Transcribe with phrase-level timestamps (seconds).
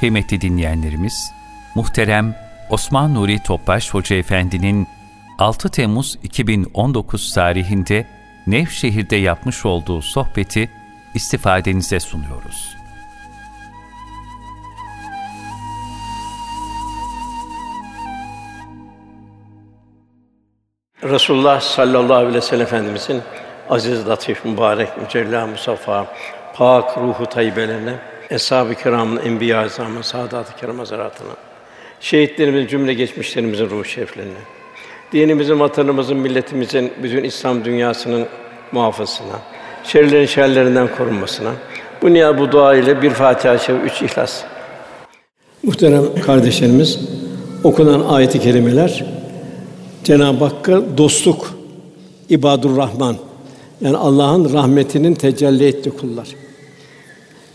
[0.00, 1.32] Kıymetli dinleyenlerimiz,
[1.74, 2.34] muhterem
[2.70, 4.88] Osman Nuri Topbaş Hoca Efendi'nin
[5.38, 8.06] 6 Temmuz 2019 tarihinde
[8.46, 10.70] Nevşehir'de yapmış olduğu sohbeti
[11.14, 12.76] istifadenize sunuyoruz.
[21.02, 23.22] Resulullah sallallahu aleyhi ve sellem Efendimizin
[23.70, 26.06] aziz, latif, mübarek, mücella, musaffa,
[26.54, 27.94] pak ruhu tayyibelerine,
[28.30, 31.32] eshab-ı kiramın, enbiya-i azamın, saadat-ı kiram hazaratına,
[32.00, 34.38] şehitlerimizin cümle geçmişlerimizin ruh şeriflerine,
[35.12, 38.26] dinimizin, vatanımızın, milletimizin, bütün İslam dünyasının
[38.72, 39.38] muhafazasına,
[39.84, 41.50] şerlerin şerlerinden korunmasına,
[42.02, 44.42] bu niyaz bu dua ile bir Fatiha-i üç İhlas.
[45.62, 47.00] Muhterem kardeşlerimiz,
[47.64, 49.04] okunan ayet-i kerimeler
[50.04, 51.54] Cenab-ı Hakk'a dostluk,
[52.28, 53.16] ibadur Rahman
[53.80, 56.28] yani Allah'ın rahmetinin tecelli ettiği kullar.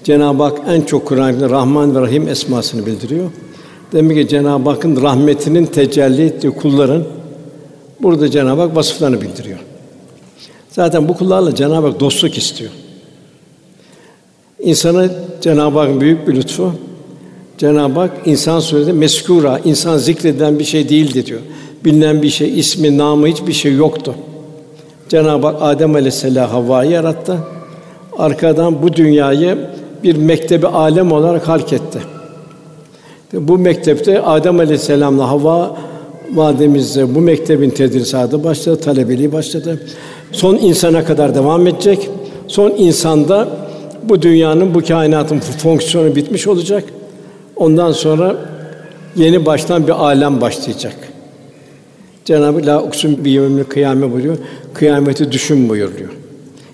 [0.04, 3.32] Cenab-ı Hak en çok Kur'an'da Rahman ve Rahim esmasını bildiriyor.
[3.92, 7.04] Demek ki Cenab-ı Hakk'ın rahmetinin tecelli ettiği kulların
[8.02, 9.60] burada Cenab-ı Hak vasıflarını bildiriyor.
[10.70, 12.72] Zaten bu kullarla Cenab-ı Hak dostluk istiyor.
[14.60, 15.10] İnsana
[15.42, 16.74] Cenab-ı Hakk'ın büyük bir lütfu.
[17.58, 21.40] Cenab-ı Hak insan surede meskura, insan zikredilen bir şey değildi diyor.
[21.86, 24.16] Bilinen bir şey, ismi, namı hiçbir şey yoktu.
[25.10, 27.38] Cenab-ı Hak Adem Aleyhisselam Havva'yı yarattı.
[28.18, 29.58] Arkadan bu dünyayı
[30.04, 32.00] bir mektebi alem olarak halk etti.
[33.34, 35.78] Bu mektepte Adem Aleyhisselam'la Havva
[36.34, 39.82] validemizle bu mektebin tedrisatı başladı, talebeliği başladı.
[40.32, 42.10] Son insana kadar devam edecek.
[42.48, 43.48] Son insanda
[44.04, 46.84] bu dünyanın, bu kainatın fonksiyonu bitmiş olacak.
[47.56, 48.36] Ondan sonra
[49.16, 50.96] yeni baştan bir alem başlayacak.
[52.26, 54.38] Cenab-ı La uksun bi yevmil kıyame buyuruyor.
[54.74, 56.10] Kıyameti düşün buyuruyor.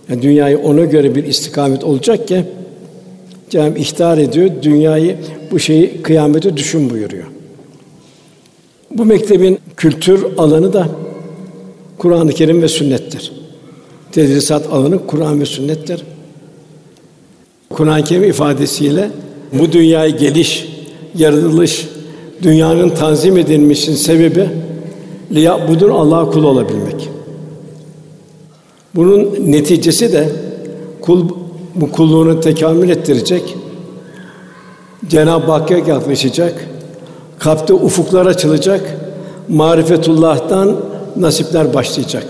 [0.10, 2.46] Yani dünyayı ona göre bir istikamet olacak ki
[3.50, 4.50] Cenab-ı ihtar ediyor.
[4.62, 5.18] Dünyayı
[5.52, 7.26] bu şeyi kıyameti düşün buyuruyor.
[8.92, 10.88] Bu mektebin kültür alanı da
[11.98, 13.32] Kur'an-ı Kerim ve sünnettir.
[14.12, 16.04] Tedrisat alanı Kur'an ve sünnettir.
[17.70, 19.10] Kur'an-ı Kerim ifadesiyle
[19.54, 20.68] bu dünyaya geliş,
[21.16, 21.88] yaratılış,
[22.42, 24.50] dünyanın tanzim edilmişin sebebi
[25.32, 27.10] liyabudun Allah kul olabilmek.
[28.96, 30.30] Bunun neticesi de
[31.02, 31.30] kul
[31.82, 33.58] bu kulluğunu tekamül ettirecek.
[35.08, 36.66] Cenab-ı Hakk'a yaklaşacak.
[37.40, 38.82] Kalpte ufuklar açılacak.
[39.50, 40.76] Marifetullah'tan
[41.16, 42.24] nasipler başlayacak.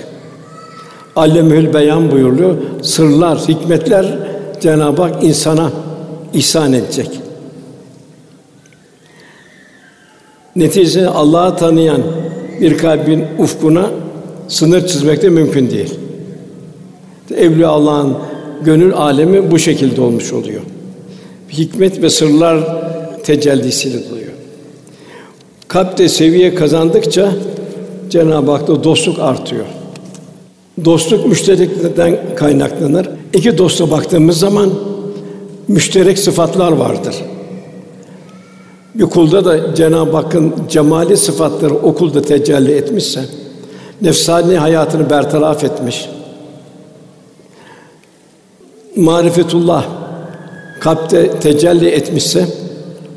[1.15, 2.55] Allemül beyan buyuruyor.
[2.81, 4.17] Sırlar, hikmetler
[4.61, 5.71] Cenab-ı Hak insana
[6.33, 7.19] ihsan edecek.
[10.55, 12.01] Neticede Allah'ı tanıyan
[12.61, 13.85] bir kalbin ufkuna
[14.47, 15.93] sınır çizmek de mümkün değil.
[17.37, 18.17] Evliya Allah'ın
[18.65, 20.61] gönül alemi bu şekilde olmuş oluyor.
[21.51, 22.59] Hikmet ve sırlar
[23.23, 24.31] tecellisiyle doluyor.
[25.67, 27.31] Kalpte seviye kazandıkça
[28.09, 29.65] Cenab-ı Hak'ta dostluk artıyor.
[30.85, 33.09] Dostluk müştereklikten kaynaklanır.
[33.33, 34.69] İki dosta baktığımız zaman
[35.67, 37.15] müşterek sıfatlar vardır.
[38.95, 43.25] Bir kulda da Cenab-ı Hakk'ın cemali sıfatları o kulda tecelli etmişse,
[44.01, 46.09] nefsani hayatını bertaraf etmiş,
[48.95, 49.85] marifetullah
[50.79, 52.45] kalpte tecelli etmişse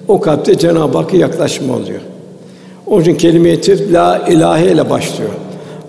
[0.08, 2.00] o kalpte Cenab-ı Hakk'a yaklaşma oluyor.
[2.86, 5.30] Onun için kelime-i la ilahe ile başlıyor.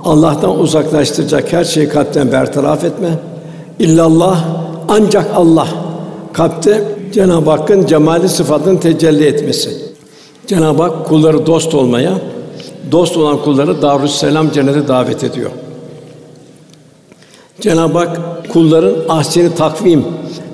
[0.04, 3.10] Allah'tan uzaklaştıracak her şeyi kalpten bertaraf etme.
[3.80, 4.46] İllallah
[4.88, 5.68] ancak Allah
[6.34, 6.84] kalpte
[7.14, 9.70] Cenab-ı Hakk'ın cemali sıfatının tecelli etmesi.
[10.48, 12.14] Cenab-ı Hak kulları dost olmaya,
[12.92, 15.52] dost olan kulları Darüsselam cennete davet ediyor.
[17.62, 18.20] Cenab-ı Hak
[18.50, 20.04] kulların ahseni takvim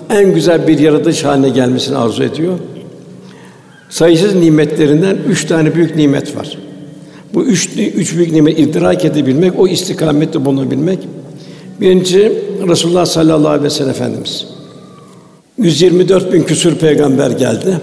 [0.10, 2.60] en güzel bir yaratış haline gelmesini arzu ediyor.
[3.90, 6.58] Sayısız nimetlerinden üç tane büyük nimet var.
[7.34, 11.00] Bu üç, üç büyük nimet idrak edebilmek, o istikamette bulunabilmek.
[11.82, 12.34] Birinci
[12.68, 14.48] Resulullah sallallahu aleyhi ve sellem Efendimiz.
[15.57, 17.78] 124 bin küsur peygamber geldi.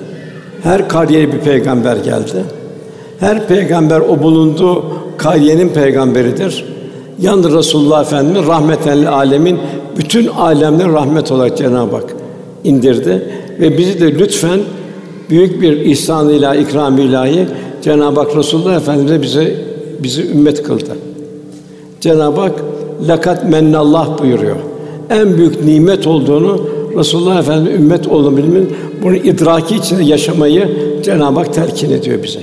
[0.62, 2.44] Her kariyeye bir peygamber geldi.
[3.20, 4.84] Her peygamber o bulunduğu
[5.16, 6.75] kariyenin peygamberidir.
[7.20, 9.58] Yalnız Resulullah Efendimiz rahmeten alemin
[9.98, 12.16] bütün alemler rahmet olarak Cenab-ı Hak
[12.64, 13.22] indirdi
[13.60, 14.60] ve bizi de lütfen
[15.30, 17.46] büyük bir ihsan ilahi, ikram ilahi
[17.82, 19.54] Cenab-ı Hak Resulullah Efendimize bize
[20.02, 20.96] bizi ümmet kıldı.
[22.00, 22.54] Cenab-ı Hak
[23.08, 24.56] lakat mennallah buyuruyor.
[25.10, 26.60] En büyük nimet olduğunu
[26.96, 28.72] Resulullah Efendimiz ümmet olabilmenin
[29.02, 30.68] bunu idraki içinde yaşamayı
[31.02, 32.40] Cenab-ı Hak telkin ediyor bize.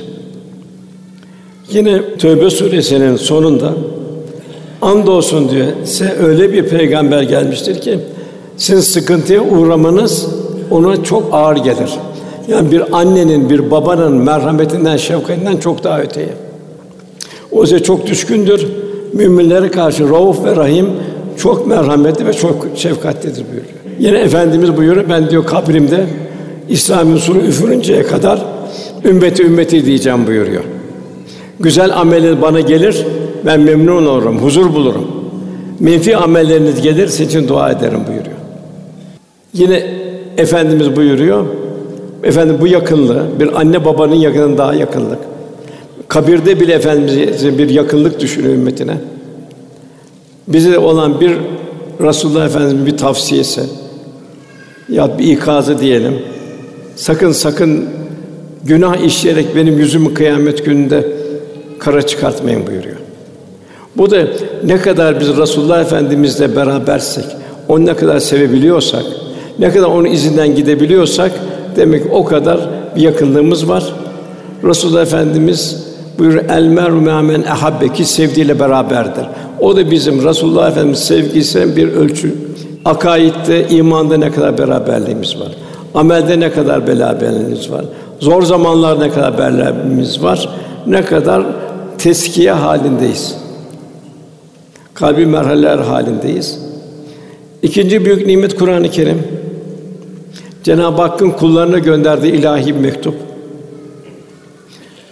[1.72, 3.74] Yine Tövbe suresinin sonunda
[4.84, 8.00] andolsun diyor size öyle bir peygamber gelmiştir ki
[8.58, 10.28] sizin sıkıntıya uğramanız
[10.72, 11.90] ona çok ağır gelir.
[12.48, 16.34] Yani bir annenin, bir babanın merhametinden, şefkatinden çok daha öteye.
[17.52, 18.68] O size çok düşkündür.
[19.14, 20.90] Müminlere karşı rauf ve rahim,
[21.38, 23.74] çok merhametli ve çok şefkatlidir buyuruyor.
[24.00, 26.06] Yine Efendimiz buyuruyor, ben diyor kabrimde
[26.70, 28.46] İslam usulü üfürünceye kadar
[29.06, 30.64] ümmeti ümmeti diyeceğim buyuruyor.
[31.60, 33.06] Güzel ameliniz bana gelir,
[33.46, 35.08] ben memnun olurum, huzur bulurum.
[35.80, 38.38] Menfi amelleriniz gelir, sizin için dua ederim buyuruyor.
[39.54, 39.84] Yine
[40.38, 41.46] Efendimiz buyuruyor,
[42.24, 45.20] efendim bu yakınlığı, bir anne babanın yakının daha yakınlık.
[46.08, 48.98] Kabirde bile Efendimiz'e bir yakınlık düşünüyor ümmetine.
[50.48, 51.38] Bize olan bir
[52.02, 53.62] Resulullah Efendimiz'in bir tavsiyesi
[54.90, 56.14] ya bir ikazı diyelim.
[56.96, 57.86] Sakın sakın
[58.64, 61.08] günah işleyerek benim yüzümü kıyamet gününde
[61.80, 63.03] kara çıkartmayın buyuruyor.
[63.98, 64.18] Bu da
[64.66, 67.26] ne kadar biz Resulullah Efendimizle berabersek,
[67.70, 69.04] onu ne kadar sevebiliyorsak,
[69.60, 71.32] ne kadar onun izinden gidebiliyorsak
[71.76, 72.60] demek o kadar
[72.96, 73.84] bir yakınlığımız var.
[74.64, 75.88] Resulullah Efendimiz
[76.20, 79.26] buyuruyor el meru men ehabbe ki sevdiğiyle beraberdir.
[79.60, 82.36] O da bizim Resulullah Efendimiz sevgisinin bir ölçü.
[82.86, 85.52] Akaidde, imanda ne kadar beraberliğimiz var.
[85.96, 87.86] Amelde ne kadar beraberliğimiz var.
[88.20, 90.50] Zor zamanlarda ne kadar beraberliğimiz var.
[90.88, 91.44] Ne kadar
[91.98, 93.43] teskiye halindeyiz.
[94.94, 96.60] Kalbi merhaleler halindeyiz.
[97.62, 99.24] İkinci büyük nimet Kur'an-ı Kerim.
[100.64, 103.16] Cenab-ı Hakk'ın kullarına gönderdiği ilahi bir mektup.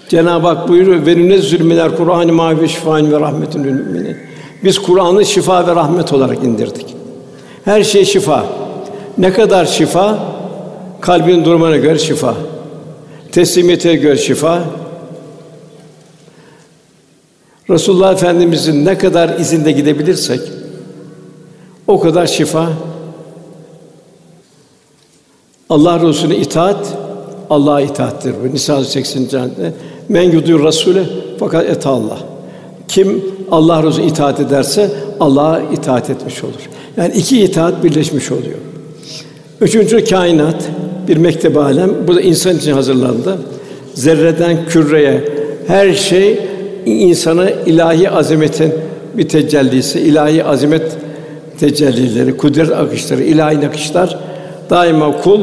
[0.10, 4.16] Cenab-ı Hak buyuruyor ve nünezzül minel Kur'an-ı mavi şifaen ve rahmetun lil.
[4.64, 6.86] Biz Kur'an'ı şifa ve rahmet olarak indirdik.
[7.66, 8.46] Her şey şifa.
[9.18, 10.20] Ne kadar şifa?
[11.02, 12.36] Kalbin durumuna göre şifa.
[13.32, 14.64] Teslimiyete göre şifa.
[17.72, 20.40] Resulullah Efendimizin ne kadar izinde gidebilirsek
[21.88, 22.70] o kadar şifa.
[25.70, 26.98] Allah Resulüne itaat
[27.50, 28.34] Allah'a itaattir.
[28.44, 29.40] Bu Nisa 80.
[29.40, 29.74] ayette
[30.10, 31.04] men yudur Rasule
[31.40, 32.18] fakat et Allah.
[32.88, 36.70] Kim Allah Resulü itaat ederse Allah'a itaat etmiş olur.
[36.98, 38.58] Yani iki itaat birleşmiş oluyor.
[39.62, 40.70] Üçüncü kainat
[41.08, 41.92] bir mektep alem.
[42.08, 43.38] Bu da insan için hazırlandı.
[43.94, 45.24] Zerreden küreye
[45.68, 46.51] her şey
[46.86, 48.74] insana ilahi azametin
[49.18, 50.98] bir tecellisi, ilahi azamet
[51.60, 54.18] tecellileri, kudret akışları, ilahi akışlar
[54.70, 55.42] daima kul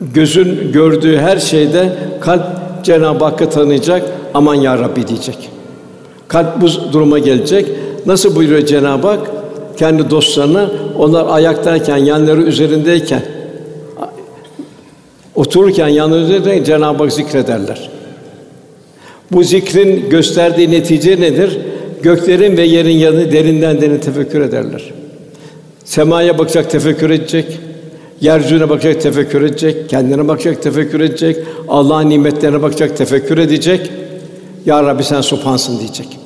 [0.00, 2.42] gözün gördüğü her şeyde kalp
[2.82, 4.02] Cenab-ı Hakk'ı tanıyacak,
[4.34, 5.50] aman ya Rabbi diyecek.
[6.28, 7.68] Kalp bu duruma gelecek.
[8.06, 9.30] Nasıl buyuruyor Cenab-ı Hak?
[9.76, 13.22] Kendi dostlarına onlar ayaktayken, yanları üzerindeyken
[15.34, 17.90] otururken yanları üzerindeyken Cenab-ı Hak zikrederler.
[19.34, 21.58] Bu zikrin gösterdiği netice nedir?
[22.02, 24.92] Göklerin ve yerin yanı derinden derin tefekkür ederler.
[25.84, 27.58] Semaya bakacak, tefekkür edecek.
[28.20, 29.90] Yeryüzüne bakacak, tefekkür edecek.
[29.90, 31.36] Kendine bakacak, tefekkür edecek.
[31.68, 33.90] Allah'ın nimetlerine bakacak, tefekkür edecek.
[34.66, 36.18] Ya Rabbi sen subhansın diyecek.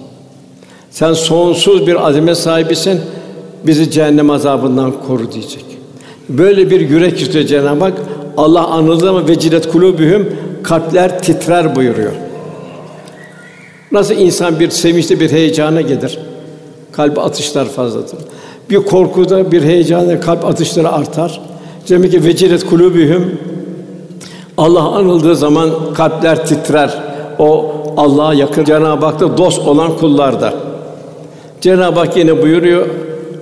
[0.91, 3.01] Sen sonsuz bir azamet sahibisin.
[3.67, 5.65] Bizi cehennem azabından koru diyecek.
[6.29, 7.95] Böyle bir yürek istiyor Cenab-ı Hak.
[8.37, 10.33] Allah anıldı ama vecilet kulubühüm
[10.63, 12.28] kalpler titrer buyuruyor.
[13.93, 16.19] Nasıl insan bir sevinçte bir heyecana gelir.
[16.93, 18.19] Kalp atışlar fazladır.
[18.71, 21.41] Bir korkuda bir heyecana kalp atışları artar.
[21.89, 23.39] Demek ki vecilet kulubühüm
[24.59, 26.99] Allah anıldığı zaman kalpler titrer.
[27.39, 30.55] O Allah'a yakın Cenab-ı Hak'ta dost olan kullarda.
[31.61, 32.87] Cenab-ı Hak yine buyuruyor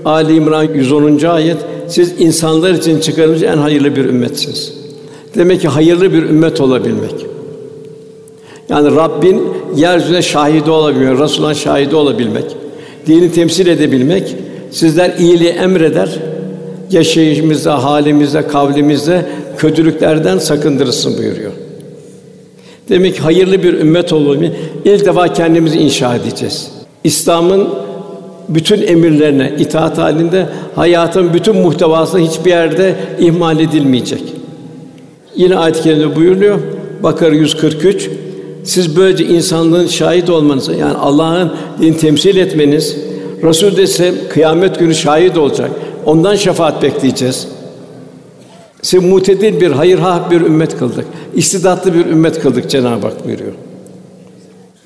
[0.04, 1.24] Ali İmran 110.
[1.26, 1.56] ayet
[1.88, 4.74] siz insanlar için çıkarılmış en hayırlı bir ümmetsiniz.
[5.34, 7.26] Demek ki hayırlı bir ümmet olabilmek.
[8.68, 9.42] Yani Rabbin
[9.76, 12.44] yeryüzüne şahidi olabilmek, Resulullah'ın şahidi olabilmek,
[13.06, 14.37] dini temsil edebilmek,
[14.70, 16.08] sizler iyiliği emreder,
[16.90, 19.26] yaşayışımızda, halimizde, kavlimizde
[19.58, 21.52] kötülüklerden sakındırırsın buyuruyor.
[22.88, 24.52] Demek ki hayırlı bir ümmet olmalıyız.
[24.85, 26.70] İlk defa kendimizi inşa edeceğiz.
[27.04, 27.68] İslam'ın
[28.49, 34.23] bütün emirlerine itaat halinde hayatın bütün muhtevası hiçbir yerde ihmal edilmeyecek.
[35.37, 36.58] Yine ayet-i kerimede buyuruyor.
[37.02, 38.11] Bakara 143
[38.66, 42.96] siz böylece insanlığın şahit olmanız, yani Allah'ın din temsil etmeniz,
[43.42, 45.70] Resul de ise kıyamet günü şahit olacak.
[46.06, 47.49] Ondan şefaat bekleyeceğiz.
[48.82, 51.04] Siz mutedil bir, hayır hak bir ümmet kıldık.
[51.35, 53.52] İstidatlı bir ümmet kıldık Cenab-ı Hak buyuruyor.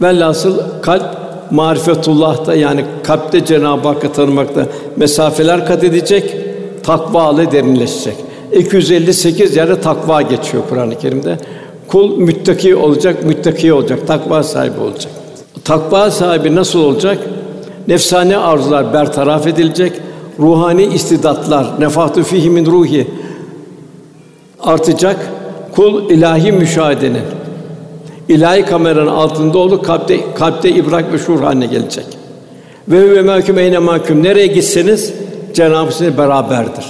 [0.02, 1.04] Velhasıl kalp
[1.50, 6.36] marifetullah'ta yani kalpte Cenab-ı Hakk'ı tanımakta mesafeler kat edecek,
[6.82, 8.14] takva ile derinleşecek.
[8.52, 11.38] 258 yerde takva geçiyor Kur'an-ı Kerim'de.
[11.90, 15.12] Kul müttaki olacak, müttaki olacak, takva sahibi olacak.
[15.64, 17.18] Takva sahibi nasıl olacak?
[17.88, 19.92] Nefsane arzular bertaraf edilecek,
[20.38, 23.06] ruhani istidatlar, nefahtü fihi min ruhi
[24.60, 25.16] artacak,
[25.74, 27.22] kul ilahi müşahedenin
[28.28, 32.06] ilahi kameranın altında olup kalpte kalpte ibrak ve şuur haline gelecek.
[32.88, 35.14] Ve ve mahkum eyne mahkum nereye gitseniz
[35.54, 36.84] Cenab-ı sizinle beraberdir.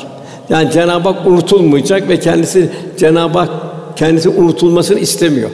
[0.49, 3.51] Yani Cenab-ı Hak unutulmayacak ve kendisi Cenab-ı Hak
[4.01, 5.51] kendisi unutulmasını istemiyor.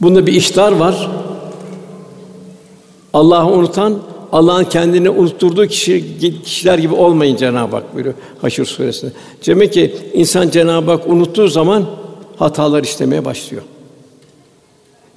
[0.00, 1.10] Bunda bir iştar var.
[3.12, 3.98] Allah'ı unutan
[4.32, 9.12] Allah'ın kendini unutturduğu kişi, kişiler gibi olmayın Cenab-ı Hak buyuruyor Haşr suresinde.
[9.46, 11.86] Demek ki insan Cenab-ı Hak unuttuğu zaman
[12.36, 13.62] hatalar işlemeye başlıyor.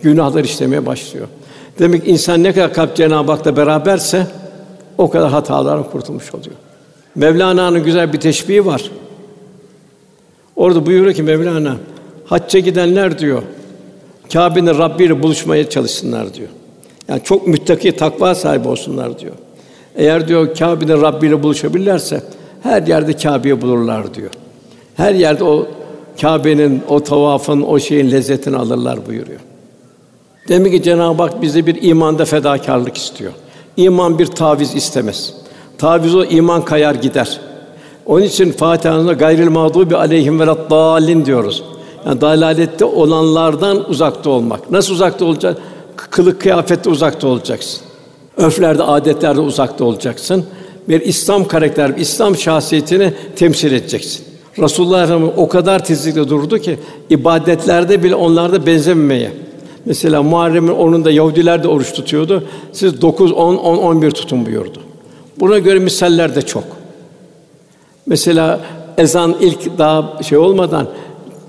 [0.02, 1.28] Günahlar işlemeye başlıyor.
[1.80, 4.28] Demek ki insan ne kadar kalp Cenab-ı Hak'la beraberse
[4.98, 6.56] o kadar hatalardan kurtulmuş oluyor.
[7.16, 8.92] Mevlana'nın güzel bir teşbihi var.
[10.56, 11.78] Orada buyuruyor ki Mevlana,
[12.26, 13.42] hacca gidenler diyor,
[14.34, 16.50] Kâbe'nin Rabbi ile buluşmaya çalışsınlar diyor.
[17.08, 19.34] Yani çok müttaki, takva sahibi olsunlar diyor.
[19.96, 22.24] Eğer diyor Kâbe'nin Rabbi ile buluşabilirlerse
[22.64, 24.30] her yerde Kâbe'yi bulurlar diyor.
[24.96, 25.68] Her yerde o
[26.22, 29.40] Kâbe'nin, o tavafın, o şeyin lezzetini alırlar buyuruyor.
[30.50, 33.32] Demek ki Cenab-ı Hak bize bir imanda fedakarlık istiyor.
[33.78, 35.34] İman bir taviz istemez.
[35.78, 37.40] Taviz o iman kayar gider.
[38.06, 41.64] Onun için Fatiha'nda gayril mağdubi aleyhim ve dallin diyoruz.
[42.06, 44.72] Yani dalalette olanlardan uzakta olmak.
[44.72, 45.58] Nasıl uzakta olacak?
[45.96, 47.82] Kılık kıyafette uzakta olacaksın.
[48.38, 50.46] Öflerde, adetlerde uzakta olacaksın.
[50.90, 54.26] Bir İslam karakter, İslam şahsiyetini temsil edeceksin.
[54.60, 56.80] Resulullah Efendimiz o kadar tezlikle durdu ki
[57.10, 59.32] ibadetlerde bile onlarda benzememeye.
[59.86, 62.44] Mesela Muharrem'in onunda Yahudiler de oruç tutuyordu.
[62.72, 64.80] Siz 9, 10, 10, 11 tutun buyurdu.
[65.40, 66.64] Buna göre misaller de çok.
[68.12, 68.60] Mesela
[68.98, 70.88] ezan ilk daha şey olmadan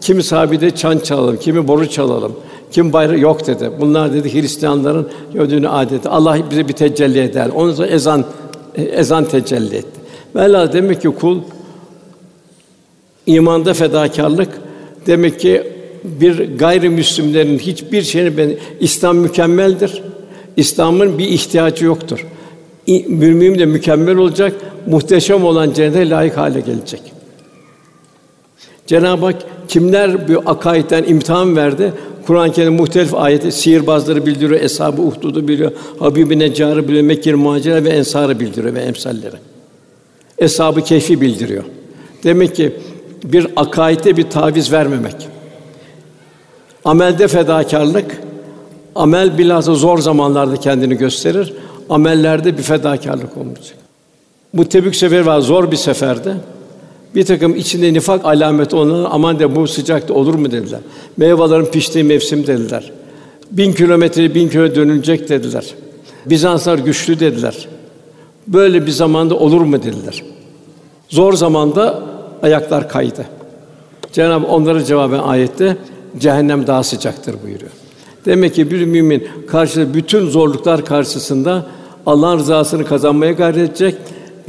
[0.00, 2.32] kimi sahabede çan çalalım, kimi boru çalalım,
[2.70, 3.70] kim bayrağı yok dedi.
[3.80, 6.08] Bunlar dedi Hristiyanların Yahudinin adeti.
[6.08, 7.48] Allah bize bir tecelli eder.
[7.54, 8.24] Onun sonra ezan
[8.76, 10.00] ezan tecelli etti.
[10.34, 11.38] Mevla demek ki kul
[13.26, 14.48] imanda fedakarlık
[15.06, 15.62] demek ki
[16.04, 20.02] bir gayrimüslimlerin hiçbir şeyini ben İslam mükemmeldir.
[20.56, 22.26] İslam'ın bir ihtiyacı yoktur.
[23.08, 24.52] Mümin de mükemmel olacak,
[24.86, 27.02] muhteşem olan cennete layık hale gelecek.
[28.86, 29.36] Cenab-ı Hak
[29.68, 31.92] kimler bu akaidden imtihan verdi?
[32.26, 37.88] Kur'an-ı Kerim muhtelif ayeti sihirbazları bildiriyor, eshab-ı uhdudu biliyor, Habib-i Neccar'ı biliyor, Mekke muhacirler ve
[37.88, 39.36] ensarı bildiriyor ve emsalleri.
[40.38, 41.64] Eshab-ı Kehf'i bildiriyor.
[42.24, 42.72] Demek ki
[43.24, 45.16] bir akaide bir taviz vermemek.
[46.84, 48.20] Amelde fedakarlık,
[48.94, 51.54] amel bilhassa zor zamanlarda kendini gösterir.
[51.90, 53.76] Amellerde bir fedakarlık olmayacak.
[54.54, 56.34] Bu Tebük seferi var zor bir seferde.
[57.14, 60.80] Bir takım içinde nifak alameti olan aman de bu sıcakta olur mu dediler.
[61.16, 62.92] Meyvelerin piştiği mevsim dediler.
[63.50, 65.64] Bin kilometre bin kilometre dönülecek dediler.
[66.26, 67.68] Bizanslar güçlü dediler.
[68.46, 70.22] Böyle bir zamanda olur mu dediler.
[71.08, 72.02] Zor zamanda
[72.42, 73.26] ayaklar kaydı.
[74.12, 75.76] Cenab-ı onlara cevaben ayette
[76.18, 77.72] cehennem daha sıcaktır buyuruyor.
[78.26, 81.66] Demek ki bir mümin karşısında bütün zorluklar karşısında
[82.06, 83.94] Allah'ın rızasını kazanmaya gayret edecek.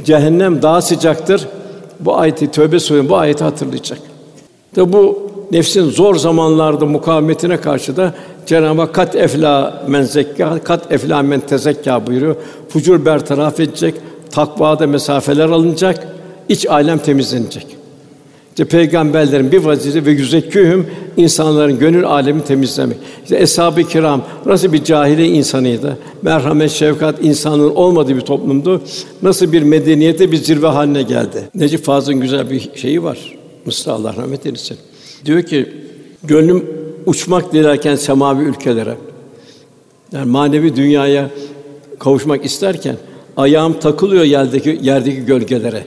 [0.04, 1.48] Cehennem daha sıcaktır.
[2.00, 3.98] Bu ayeti Tövbe suresi bu ayeti hatırlayacak.
[4.74, 8.14] Tabi bu nefsin zor zamanlarda mukavemetine karşı da
[8.46, 12.36] Cenab-ı Hak kat efla men zekka, kat efla men tezekka buyuruyor.
[12.68, 13.94] Fucur bertaraf edecek,
[14.30, 16.08] takvada mesafeler alınacak,
[16.48, 17.73] iç alem temizlenecek.
[18.54, 22.96] İşte peygamberlerin bir vazifesi ve yüzekkühüm insanların gönül alemi temizlemek.
[23.22, 25.98] İşte eshab-ı kiram nasıl bir cahile insanıydı.
[26.22, 28.82] Merhamet, şefkat insanlığın olmadığı bir toplumdu.
[29.22, 31.48] Nasıl bir medeniyete bir zirve haline geldi.
[31.54, 33.34] Necip Fazıl'ın güzel bir şeyi var.
[33.66, 34.76] Mısra Allah rahmet eylesin.
[35.24, 35.68] Diyor ki
[36.24, 36.64] gönlüm
[37.06, 38.94] uçmak dilerken semavi ülkelere
[40.12, 41.30] yani manevi dünyaya
[41.98, 42.96] kavuşmak isterken
[43.36, 45.86] ayağım takılıyor yerdeki yerdeki gölgelere.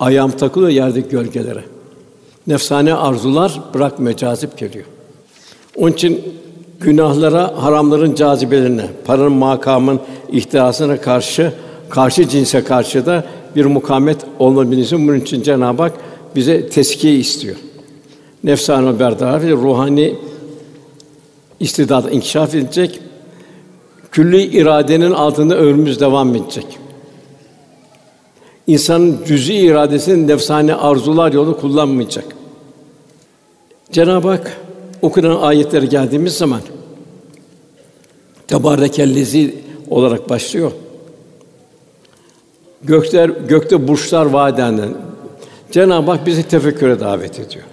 [0.00, 1.64] Ayağım takılıyor yerdeki gölgelere.
[2.46, 4.84] Nefsane arzular bırakmıyor, cazip geliyor.
[5.76, 6.22] Onun için
[6.80, 10.00] günahlara, haramların cazibelerine, paranın, makamın
[10.32, 11.52] ihtirasına karşı,
[11.88, 13.24] karşı cinse karşı da
[13.56, 15.92] bir mukamet olmabilmesi bunun için Cenab-ı Hak
[16.36, 17.56] bize teskiye istiyor.
[18.44, 20.14] Nefsane berdar ve ruhani
[21.60, 23.00] istidat inkişaf edecek.
[24.12, 26.66] Külli iradenin altında ömrümüz devam edecek.
[28.70, 32.24] İnsanın cüz'i iradesini nefsane arzular yolu kullanmayacak.
[33.92, 34.56] Cenab-ı Hak
[35.02, 36.60] okunan ayetlere geldiğimiz zaman
[38.48, 39.54] Tebârekellezî
[39.90, 40.72] olarak başlıyor.
[42.82, 44.94] Gökler gökte burçlar vadenden
[45.70, 47.64] Cenab-ı Hak bizi tefekküre davet ediyor.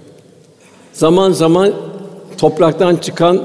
[0.94, 1.74] Zaman zaman
[2.38, 3.42] topraktan çıkan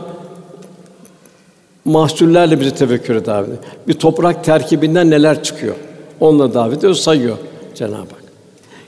[1.84, 3.62] mahsullerle bizi tefekküre davet ediyor.
[3.88, 5.76] Bir toprak terkibinden neler çıkıyor?
[6.22, 7.36] Onunla davet ediyor, sayıyor
[7.74, 8.22] Cenab-ı Hak.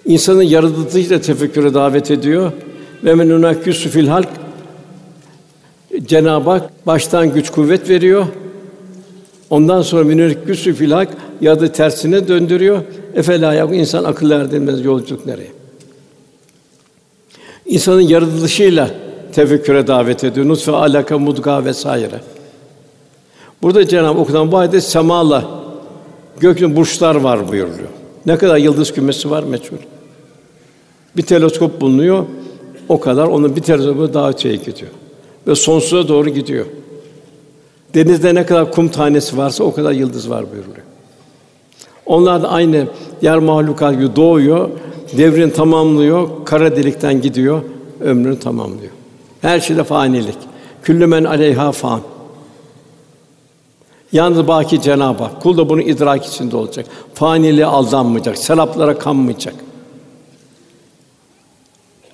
[0.05, 2.53] İnsanın yaratıcıyla tefekküre davet ediyor
[3.05, 4.29] Ve men unakkisu fil halk
[6.07, 8.27] Cenab-ı Hak baştan güç kuvvet veriyor.
[9.51, 11.09] Ondan sonra minünküsü fil hak
[11.41, 12.83] ya da tersine döndürüyor.
[13.15, 15.53] Efela yak insan akıl erdirmez yolculuk nereye?
[17.67, 18.91] İnsanın yaratılışıyla
[19.33, 20.49] tefekküre davet ediyor.
[20.49, 22.21] Nutfe, alaka, mudga vesaire.
[23.63, 25.64] Burada Cenab-ı okunan bu ayette semala
[26.41, 27.89] gökyüzünde burçlar var buyuruyor.
[28.27, 29.77] Ne kadar yıldız kümesi var meçhul.
[31.17, 32.25] Bir teleskop bulunuyor.
[32.89, 34.91] O kadar onun bir teleskopu daha öteye gidiyor.
[35.47, 36.67] Ve sonsuza doğru gidiyor.
[37.95, 40.87] Denizde ne kadar kum tanesi varsa o kadar yıldız var buyuruyor.
[42.07, 42.87] Onlar da aynı
[43.23, 44.71] yer mahlukat gibi doğuyor,
[45.17, 47.63] devrini tamamlıyor, kara delikten gidiyor,
[48.01, 48.93] ömrünü tamamlıyor.
[49.43, 50.39] Her şeyde fanilik.
[50.83, 52.01] Küllü men aleyha fan.
[54.15, 55.43] Yalnız baki Cenab-ı Hak.
[55.43, 56.87] Kul da bunu idrak içinde olacak.
[57.15, 59.55] Faniliğe aldanmayacak, seraplara kanmayacak.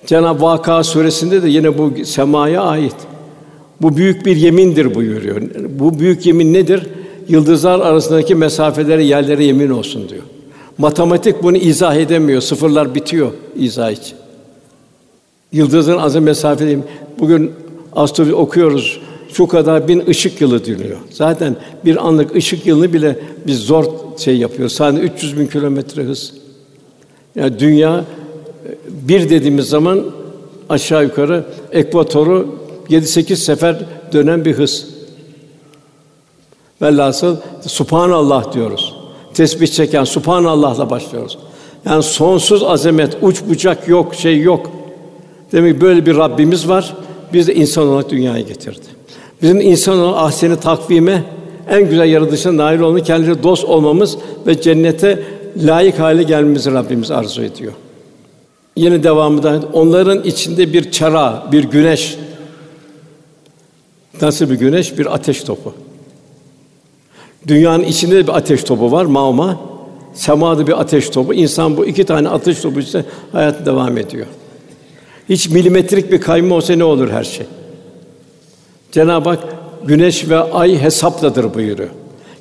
[0.05, 2.95] Cenab-ı Vaka suresinde de yine bu semaya ait.
[3.81, 5.41] Bu büyük bir yemindir buyuruyor.
[5.69, 6.87] Bu büyük yemin nedir?
[7.27, 10.23] Yıldızlar arasındaki mesafelere, yerlere yemin olsun diyor.
[10.77, 12.41] Matematik bunu izah edemiyor.
[12.41, 14.17] Sıfırlar bitiyor izah için.
[15.51, 16.79] Yıldızın azı mesafeli.
[17.19, 17.51] Bugün
[17.93, 19.01] astronomi okuyoruz.
[19.41, 20.97] Şu kadar bin ışık yılı diyor.
[21.09, 21.55] Zaten
[21.85, 23.85] bir anlık ışık yılını bile biz zor
[24.17, 24.73] şey yapıyoruz.
[24.75, 26.33] Sadece 300 bin kilometre hız.
[27.35, 28.05] Yani dünya
[28.87, 30.03] bir dediğimiz zaman
[30.69, 32.55] aşağı yukarı ekvatoru
[32.89, 34.87] 7-8 sefer dönen bir hız.
[36.81, 38.95] Velhasıl Subhanallah diyoruz.
[39.33, 41.37] Tesbih çeken Subhanallah'la başlıyoruz.
[41.85, 44.71] Yani sonsuz azamet, uç bucak yok, şey yok.
[45.51, 46.93] Demek böyle bir Rabbimiz var.
[47.33, 49.00] Biz de insan olarak dünyaya getirdi.
[49.41, 51.23] Bizim insan ahseni takvime
[51.69, 54.17] en güzel yaratılışına nail olmayı, kendileriyle dost olmamız
[54.47, 55.23] ve cennete
[55.57, 57.73] layık hale gelmemizi Rabbimiz arzu ediyor.
[58.75, 62.17] Yine devamında onların içinde bir çara, bir güneş,
[64.21, 64.97] Nasıl bir güneş?
[64.97, 65.73] Bir ateş topu.
[67.47, 69.59] Dünyanın içinde de bir ateş topu var, mauma.
[70.13, 71.33] Semada bir ateş topu.
[71.33, 74.25] İnsan bu iki tane ateş topu işte hayat devam ediyor.
[75.29, 77.45] Hiç milimetrik bir kayma olsa ne olur her şey?
[78.91, 79.39] Cenab-ı Hak
[79.85, 81.89] güneş ve ay hesapladır buyuruyor.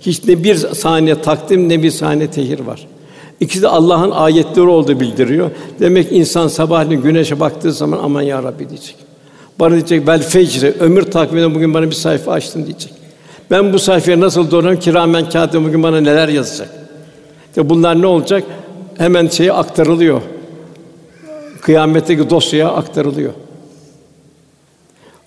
[0.01, 2.87] Hiç ne bir saniye takdim ne bir saniye tehir var.
[3.41, 5.51] İkisi de Allah'ın ayetleri olduğu bildiriyor.
[5.81, 8.97] Demek insan sabahleyin güneşe baktığı zaman aman ya Rabbi diyecek.
[9.61, 12.93] Bana diyecek vel fecri ömür takviminde bugün bana bir sayfa açtın diyecek.
[13.51, 16.69] Ben bu sayfaya nasıl doğruyorum kiramen kâtibim bugün bana neler yazacak?
[17.49, 18.45] İşte bunlar ne olacak?
[18.99, 20.23] Hemen şeye aktarılıyor.
[21.61, 23.33] Kıyametteki dosyaya aktarılıyor.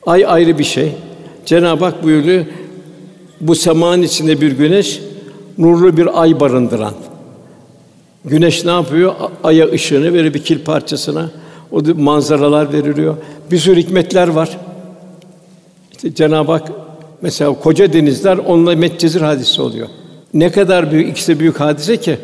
[0.05, 0.91] Ay ayrı bir şey.
[1.45, 2.45] Cenab-ı Hak buyuruyor,
[3.41, 5.01] bu semanın içinde bir güneş,
[5.57, 6.93] nurlu bir ay barındıran.
[8.25, 9.13] Güneş ne yapıyor?
[9.43, 11.31] Aya ışığını verir bir kil parçasına.
[11.71, 13.17] O manzaralar veriliyor.
[13.51, 14.57] Bir sürü hikmetler var.
[15.91, 16.71] İşte Cenab-ı Hak
[17.21, 19.87] mesela koca denizler onunla Medcezir hadisi oluyor.
[20.33, 22.17] Ne kadar büyük ikisi büyük hadise ki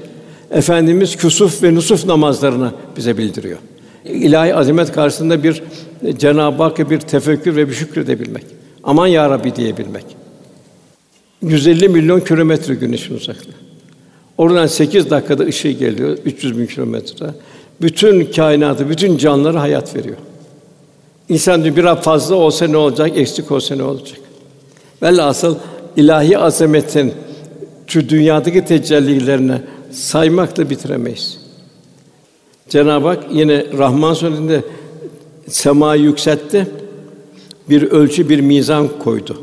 [0.51, 3.58] Efendimiz küsuf ve nusuf namazlarını bize bildiriyor.
[4.05, 5.63] İlahi azamet karşısında bir
[6.17, 8.59] Cenab-ı Hakk'a bir tefekkür ve bir şükredebilmek.
[8.84, 10.06] Aman ya Rabbi diyebilmek.
[11.42, 13.54] 150 milyon kilometre güneşin uzaklığı.
[14.38, 17.26] Oradan 8 dakikada ışığı geliyor 300 bin kilometre
[17.82, 20.18] bütün kainatı, bütün canlılara hayat veriyor.
[21.30, 24.20] İnsan diyor biraz fazla olsa ne olacak, eksik olsa ne olacak?
[25.02, 25.56] Velhasıl
[25.96, 27.13] ilahi azametin
[27.88, 29.62] şu dünyadaki tecellilerine
[29.92, 31.39] saymakla bitiremeyiz.
[32.70, 34.62] Cenab-ı Hak yine Rahman suresinde
[35.48, 36.68] semayı yükseltti.
[37.69, 39.41] Bir ölçü, bir mizan koydu.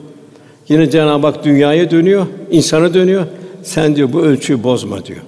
[0.69, 3.27] Yine Cenab-ı Hak dünyaya dönüyor, insana dönüyor.
[3.63, 5.21] Sen diyor bu ölçüyü bozma diyor.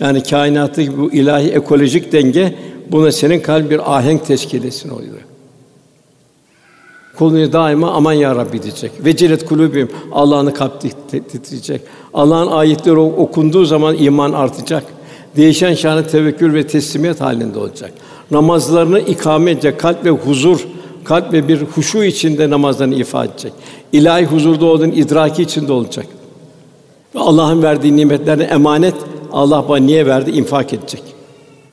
[0.00, 2.54] Yani kainattaki bu ilahi ekolojik denge
[2.90, 5.16] buna senin kalp bir ahenk teşkil etsin oluyor.
[7.18, 8.90] Kulunu daima aman ya Rabbi diyecek.
[9.04, 11.80] Vecilet kulubim Allah'ın kalp titreyecek.
[12.14, 14.84] Allah'ın ayetleri okunduğu zaman iman artacak.
[15.36, 17.92] Değişen şanı tevekkül ve teslimiyet halinde olacak.
[18.30, 20.66] Namazlarını ikame edecek, kalp ve huzur,
[21.08, 23.52] kalp ve bir huşu içinde namazlarını ifade edecek.
[23.92, 26.06] İlahi huzurda olduğun idraki içinde olacak.
[27.14, 28.94] Allah'ın verdiği nimetlerine emanet
[29.32, 30.30] Allah bana niye verdi?
[30.30, 31.02] infak edecek.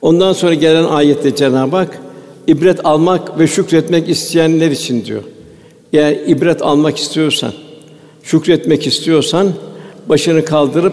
[0.02, 2.00] Ondan sonra gelen ayette Cenab-ı Hak
[2.46, 5.22] ibret almak ve şükretmek isteyenler için diyor.
[5.92, 7.52] Eğer ibret almak istiyorsan,
[8.22, 9.48] şükretmek istiyorsan
[10.08, 10.92] başını kaldırıp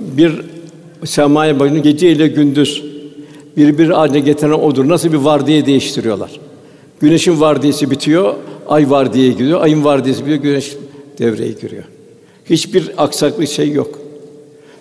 [0.00, 0.40] bir
[1.04, 2.82] semaya bakın gece ile gündüz
[3.56, 4.88] birbir haline getiren odur.
[4.88, 6.30] Nasıl bir vardiye değiştiriyorlar.
[7.00, 8.34] Güneşin vardiyesi bitiyor,
[8.68, 9.60] ay vardiyeye giriyor.
[9.60, 10.76] Ayın vardiyesi bitiyor, güneş
[11.18, 11.84] devreye giriyor.
[12.50, 13.98] Hiçbir aksaklık şey yok.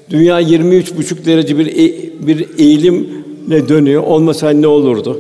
[0.10, 4.04] Dünya 23 buçuk derece bir e, bir eğilimle dönüyor.
[4.04, 5.20] Olmasa ne olurdu?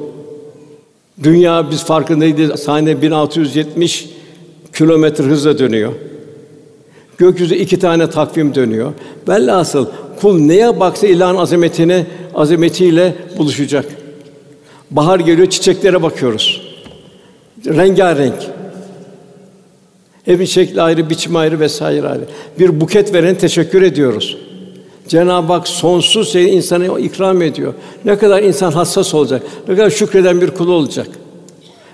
[1.24, 2.58] Dünya biz farkındaydı.
[2.58, 4.10] Saniye 1670
[4.74, 5.94] kilometre hızla dönüyor.
[7.18, 8.94] Gökyüzü iki tane takvim dönüyor.
[9.28, 9.86] Velhasıl
[10.22, 13.86] kul neye baksa ilahın azametine, azametiyle buluşacak.
[14.92, 16.63] Bahar geliyor, çiçeklere bakıyoruz.
[17.66, 18.50] Rengarenk.
[20.28, 22.22] Evin şekli ayrı, biçimi ayrı vesaire ayrı.
[22.60, 24.38] Bir buket veren teşekkür ediyoruz.
[25.08, 27.74] Cenab-ı Hak sonsuz şey insana ikram ediyor.
[28.06, 31.08] Ne kadar insan hassas olacak, ne kadar şükreden bir kul olacak.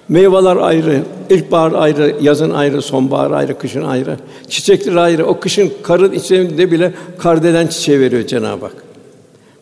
[0.09, 4.17] Meyveler ayrı, ilkbahar ayrı, yazın ayrı, sonbahar ayrı, kışın ayrı.
[4.49, 5.25] Çiçekler ayrı.
[5.25, 8.75] O kışın karın içinde bile kardelen çiçeği veriyor Cenab-ı Hak.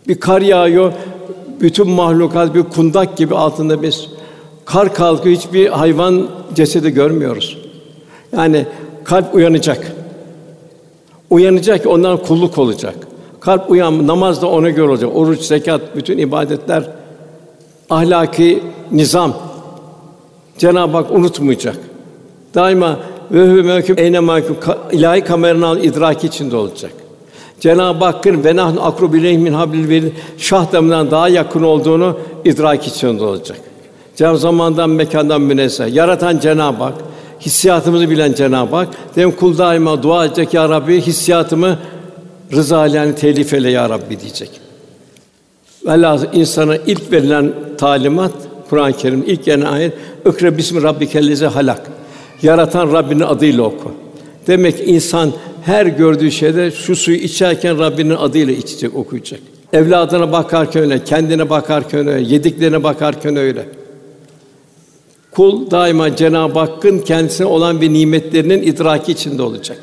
[0.07, 0.93] Bir kar yağıyor,
[1.61, 4.07] bütün mahlukat bir kundak gibi altında biz
[4.67, 7.57] kar kalkıyor, hiçbir hayvan cesedi görmüyoruz.
[8.31, 8.65] Yani
[9.03, 9.91] kalp uyanacak.
[11.29, 12.95] Uyanacak ki ondan kulluk olacak.
[13.39, 15.09] Kalp uyan, namaz da ona göre olacak.
[15.15, 16.83] Oruç, zekat, bütün ibadetler
[17.89, 19.33] ahlaki nizam
[20.57, 21.77] Cenab-ı Hak unutmayacak.
[22.55, 22.99] Daima
[23.31, 24.57] ve hü mevkûm eyne mahkum
[24.91, 26.91] ilahi kameranın idraki içinde olacak.
[27.59, 33.23] Cenab-ı Hakk'ın ve nahnu akrubu min hablil verid şah damından daha yakın olduğunu idrak içinde
[33.23, 33.66] olacak.
[34.17, 35.93] Cenab-ı zamandan mekandan münezzeh.
[35.93, 36.93] Yaratan Cenab-ı Hak,
[37.41, 38.87] hissiyatımızı bilen Cenab-ı Hak.
[39.15, 41.79] Dem kul daima dua edecek ya Rabbi hissiyatımı
[42.53, 44.51] rıza yani telif eyle ya Rabbi diyecek.
[45.85, 48.31] Velhâsıl insana ilk verilen talimat
[48.69, 49.93] Kur'an-ı Kerim ilk gelen ayet
[50.25, 51.81] "Ikra bismi rabbikellezi halak."
[52.41, 53.91] Yaratan Rabbinin adıyla oku.
[54.47, 55.31] Demek ki insan
[55.65, 59.39] her gördüğü şeyde şu suyu içerken Rabbinin adıyla içecek, okuyacak.
[59.73, 63.65] Evladına bakarken öyle, kendine bakarken öyle, yediklerine bakarken öyle.
[65.37, 69.77] Kul daima Cenab-ı Hakk'ın kendisine olan bir nimetlerinin idraki içinde olacak.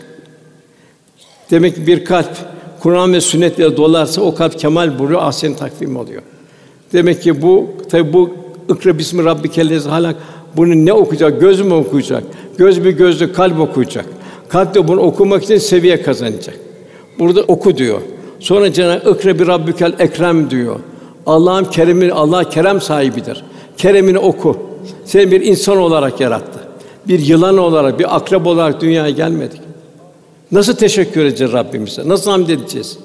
[1.50, 2.30] Demek ki bir kalp
[2.80, 6.22] Kur'an ve sünnetle dolarsa o kalp kemal buluyor, ahsen takvim oluyor.
[6.92, 8.30] Demek ki bu tabi bu
[8.68, 10.16] ikra bismi rabbikellezi halak
[10.56, 11.40] bunu ne okuyacak?
[11.40, 12.24] Göz mü okuyacak?
[12.58, 14.06] Göz bir gözlü kalp okuyacak.
[14.48, 16.56] Kalp de bunu okumak için seviye kazanacak.
[17.18, 18.00] Burada oku diyor.
[18.40, 20.80] Sonra Cenab-ı Ikra bir Rabbükel Ekrem diyor.
[21.26, 23.44] Allah'ın keremi Allah kerem sahibidir.
[23.76, 24.73] Keremini oku.
[25.04, 26.60] Seni bir insan olarak yarattı.
[27.08, 29.60] Bir yılan olarak, bir akrep olarak dünyaya gelmedik.
[30.52, 32.08] Nasıl teşekkür edeceğiz Rabbimize?
[32.08, 32.98] Nasıl hamd edeceğiz?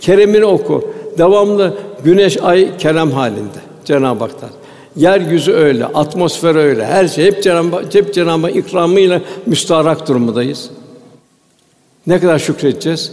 [0.00, 0.84] Keremini oku.
[1.18, 4.50] Devamlı güneş, ay kerem halinde Cenab-ı Hak'tan.
[4.96, 10.70] Yeryüzü öyle, atmosfer öyle, her şey hep Cenab-ı hep Cenab-ı ikramıyla müstarak durumundayız.
[12.06, 13.12] Ne kadar şükredeceğiz?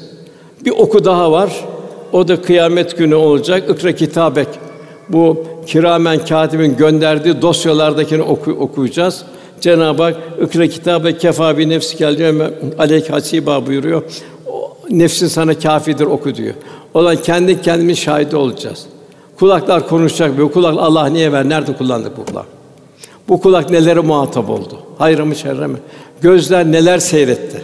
[0.66, 1.66] Bir oku daha var.
[2.14, 3.70] O da kıyamet günü olacak.
[3.70, 4.48] İkra kitabek.
[5.10, 9.24] Bu kiramen katibin gönderdiği dosyalardakini oku, okuyacağız.
[9.62, 14.04] Cenab-ı Hak ikra kitabe kefa bi nefsi geldiğinde aleyk hasiba buyuruyor.
[14.90, 16.54] Nefsin sana kafidir oku diyor.
[16.94, 18.86] Olan kendi kendimiz şahidi olacağız.
[19.40, 20.40] Kulaklar konuşacak.
[20.40, 21.50] Bu kulak Allah niye ver?
[21.50, 22.46] Nerede kullandık bu kulak?
[23.30, 24.80] Bu kulak nelere muhatap oldu?
[24.98, 25.78] Hayır mı şerre mi?
[26.22, 27.62] Gözler neler seyretti?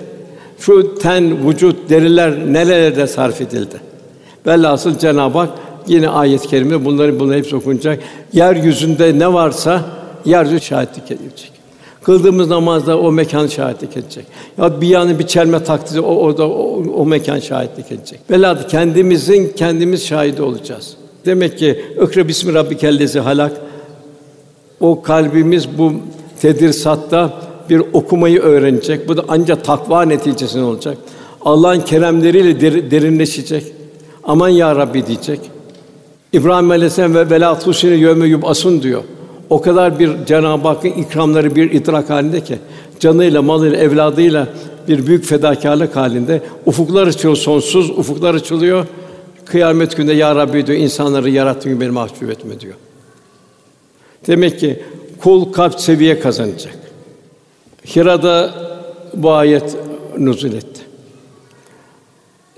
[0.60, 3.76] Şu ten, vücut, deriler nelere sarf edildi?
[4.48, 5.50] Velhasıl Cenab-ı Hak
[5.88, 8.00] yine ayet-i kerime bunları bunları hepsi okunacak.
[8.34, 9.82] Yeryüzünde ne varsa
[10.26, 11.52] yeryüzü şahitlik edecek.
[12.04, 14.26] Kıldığımız namazda o mekan şahitlik edecek.
[14.58, 18.20] Ya bir yanı bir çelme takdirde o o da o, o mekan şahitlik edecek.
[18.32, 20.98] Velhâsıl kendimizin kendimiz şahidi olacağız.
[21.26, 23.52] Demek ki ikra bismi rabbikellezi halak
[24.80, 25.94] o kalbimiz bu
[26.42, 27.34] tedirsatta
[27.70, 29.08] bir okumayı öğrenecek.
[29.08, 30.98] Bu da ancak takva neticesinde olacak.
[31.42, 33.64] Allah'ın keremleriyle der, derinleşecek.
[34.24, 35.40] Aman ya Rabbi diyecek.
[36.36, 39.04] İbrahim Aleyhisselam ve velâ tusine yevme yub'asun diyor.
[39.50, 42.60] O kadar bir Cenab-ı Hakk'ın ikramları bir idrak halinde ki
[43.00, 44.48] canıyla, malıyla, evladıyla
[44.88, 48.86] bir büyük fedakarlık halinde ufuklar açıyor sonsuz ufuklar açılıyor.
[49.46, 52.74] Kıyamet günde ya Rabbi diyor insanları yarattığın gibi beni mahcup etme diyor.
[54.28, 54.84] Demek ki
[55.22, 56.78] kul kalp seviye kazanacak.
[57.96, 58.54] Hira'da
[59.14, 59.76] bu ayet
[60.18, 60.82] nuzul etti.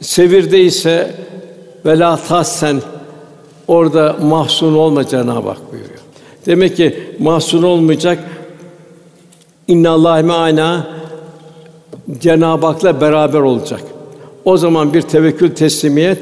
[0.02, 1.16] Sevirde ise
[1.86, 2.82] vela tassen
[3.68, 6.00] orada mahzun olma Cenab-ı Hak buyuruyor.
[6.46, 8.20] Demek ki mahzun olmayacak.
[9.68, 10.88] İnna Allah me'ana
[12.20, 13.82] Cenab-ı Hak'la beraber olacak.
[14.46, 16.18] O zaman bir tevekkül teslimiyet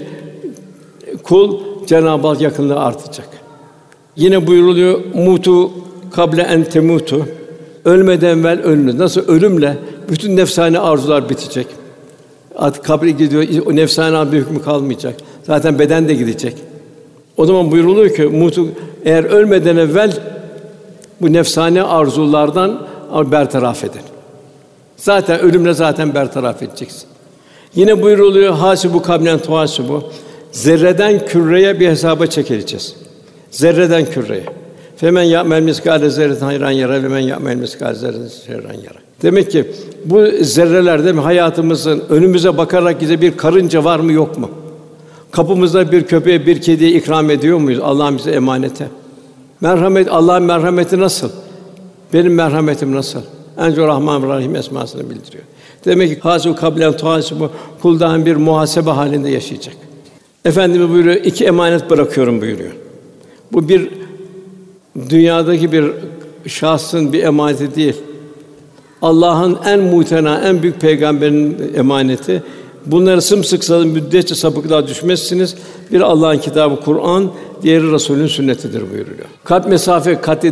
[1.24, 3.28] kul Cenab-ı Hak yakınlığı artacak.
[4.16, 5.72] Yine buyuruluyor mutu
[6.12, 7.26] kable en temutu.
[7.86, 8.96] Ölmeden evvel ölünüz.
[8.96, 9.78] Nasıl ölümle
[10.10, 11.68] bütün nefsani arzular bitecek.
[12.56, 15.16] Artık kabre gidiyor, o nefsani bir hükmü kalmayacak.
[15.44, 16.56] Zaten beden de gidecek.
[17.38, 18.68] O zaman buyuruluyor ki mutu
[19.06, 20.14] eğer ölmeden evvel
[21.22, 22.88] bu nefsani arzulardan
[23.32, 24.02] bertaraf edin.
[24.98, 27.08] Zaten ölümle zaten bertaraf edeceksin.
[27.76, 30.04] Yine buyuruluyor hasibu kablen tuhasibu.
[30.52, 32.96] Zerreden küreye bir hesaba çekileceğiz.
[33.52, 34.46] Zerreden küreye.
[34.98, 39.00] Femen ya'mel miskale zerretin hayran yara ve men ya'mel miskale zerretin şerran yara.
[39.22, 39.72] Demek ki
[40.06, 44.50] bu zerrelerde mi hayatımızın önümüze bakarak bize bir karınca var mı yok mu?
[45.32, 47.80] Kapımızda bir köpeğe, bir kediye ikram ediyor muyuz?
[47.84, 48.88] Allah'ın bize emanete.
[49.62, 51.30] Merhamet, Allah'ın merhameti nasıl?
[52.14, 53.22] Benim merhametim nasıl?
[53.58, 55.44] Ence Rahman Rahim esmasını bildiriyor.
[55.86, 57.50] Demek ki hasu kablen tuhasibu
[57.82, 59.76] kuldan bir muhasebe halinde yaşayacak.
[60.46, 62.72] Efendimiz buyuruyor, iki emanet bırakıyorum buyuruyor.
[63.54, 63.90] Bu bir
[65.10, 65.92] dünyadaki bir
[66.48, 67.96] şahsın bir emaneti değil.
[69.02, 72.44] Allah'ın en muhtena, en büyük peygamberin emaneti.
[72.86, 75.56] Bunları sımsıkı müddetçe sapıklığa düşmezsiniz.
[75.92, 79.26] Bir Allah'ın kitabı Kur'an, diğeri Resulün sünnetidir buyuruyor.
[79.44, 80.46] Kalp mesafe kat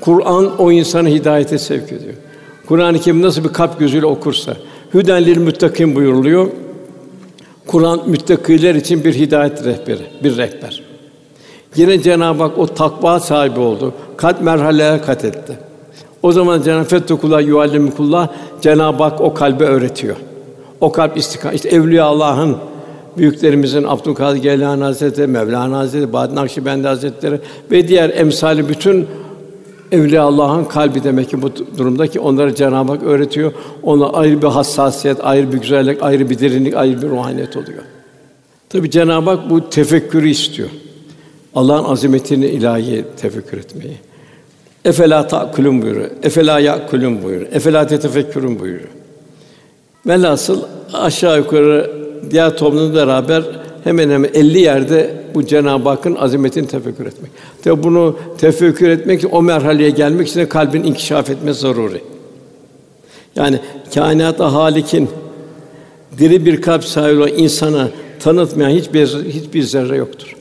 [0.00, 2.14] Kur'an o insanı hidayete sevk ediyor.
[2.66, 4.56] Kur'an-ı Kerim nasıl bir kalp gözüyle okursa,
[4.94, 6.48] hüden lil müttakin buyuruluyor.
[7.66, 10.82] Kur'an müttakiler için bir hidayet rehberi, bir rehber.
[11.76, 13.94] Yine Cenab-ı Hak o takva sahibi oldu.
[14.16, 15.58] Kalp merhalelere kat etti.
[16.22, 18.28] O zaman Cenab-ı Fettekullah yuallimukullah
[18.60, 20.16] Cenab-ı Hak o kalbe öğretiyor.
[20.80, 21.54] O kalp istikam.
[21.54, 22.56] İşte Evliya Allah'ın
[23.16, 29.06] büyüklerimizin Abdülkadir Geylani Hazretleri, Mevlana Hazretleri, Bahattin Nakşibendi Hazretleri ve diğer emsali bütün
[29.92, 33.52] Evliya Allah'ın kalbi demek ki bu durumda ki onları Cenab-ı Hak öğretiyor.
[33.82, 37.82] Ona ayrı bir hassasiyet, ayrı bir güzellik, ayrı bir derinlik, ayrı bir ruhaniyet oluyor.
[38.68, 40.68] Tabi Cenab-ı Hak bu tefekkürü istiyor.
[41.54, 43.96] Allah'ın azametini ilahi tefekkür etmeyi.
[44.84, 46.10] Efela ta'kulun buyuruyor.
[46.22, 47.52] Efela ya'kulun buyuruyor.
[47.52, 48.88] Efela tetefekkürün buyuruyor.
[50.06, 51.90] Velhasıl aşağı yukarı
[52.30, 53.42] diğer toplumla beraber
[53.84, 57.30] hemen hemen 50 yerde bu Cenab-ı Hakk'ın azametini tefekkür etmek.
[57.62, 62.00] Tabi bunu tefekkür etmek o merhaleye gelmek için kalbin inkişaf etmesi zaruri.
[63.36, 63.60] Yani
[63.94, 65.08] kainata halikin
[66.18, 67.88] diri bir kalp sahibi olan insana
[68.20, 70.36] tanıtmayan hiçbir hiçbir zerre yoktur.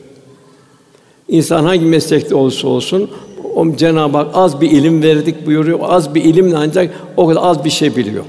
[1.27, 3.09] İnsan hangi meslekte olursa olsun
[3.55, 5.79] o Cenab-ı Hak az bir ilim verdik buyuruyor.
[5.81, 8.23] Az bir ilimle ancak o kadar az bir şey biliyor.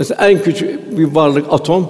[0.00, 1.88] Mesela en küçük bir varlık atom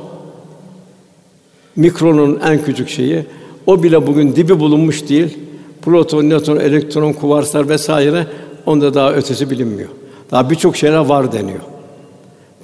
[1.77, 3.25] mikronun en küçük şeyi
[3.67, 5.39] o bile bugün dibi bulunmuş değil.
[5.83, 8.27] Proton, nötron, elektron, kuvarslar vesaire
[8.67, 9.89] onda daha ötesi bilinmiyor.
[10.31, 11.61] Daha birçok şeyler var deniyor.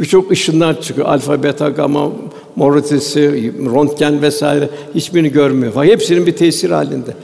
[0.01, 1.07] Birçok ışınlar çıkıyor.
[1.07, 2.13] Alfa, beta, gamma,
[2.57, 5.73] mor ötesi, röntgen vesaire hiçbirini görmüyor.
[5.75, 7.15] Fakat hepsinin bir tesir halinde.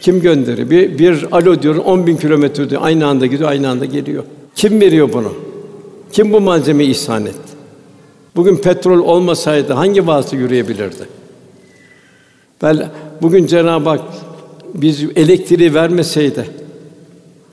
[0.00, 0.70] Kim gönderiyor?
[0.70, 2.82] Bir, bir alo diyor, 10 bin kilometre diyor.
[2.84, 4.24] Aynı anda gidiyor, aynı anda geliyor.
[4.54, 5.32] Kim veriyor bunu?
[6.12, 7.52] Kim bu malzemeyi ihsan etti?
[8.36, 11.08] Bugün petrol olmasaydı hangi vasıta yürüyebilirdi?
[12.62, 12.88] Bel
[13.22, 14.00] bugün Cenab-ı Hak
[14.74, 16.50] biz elektriği vermeseydi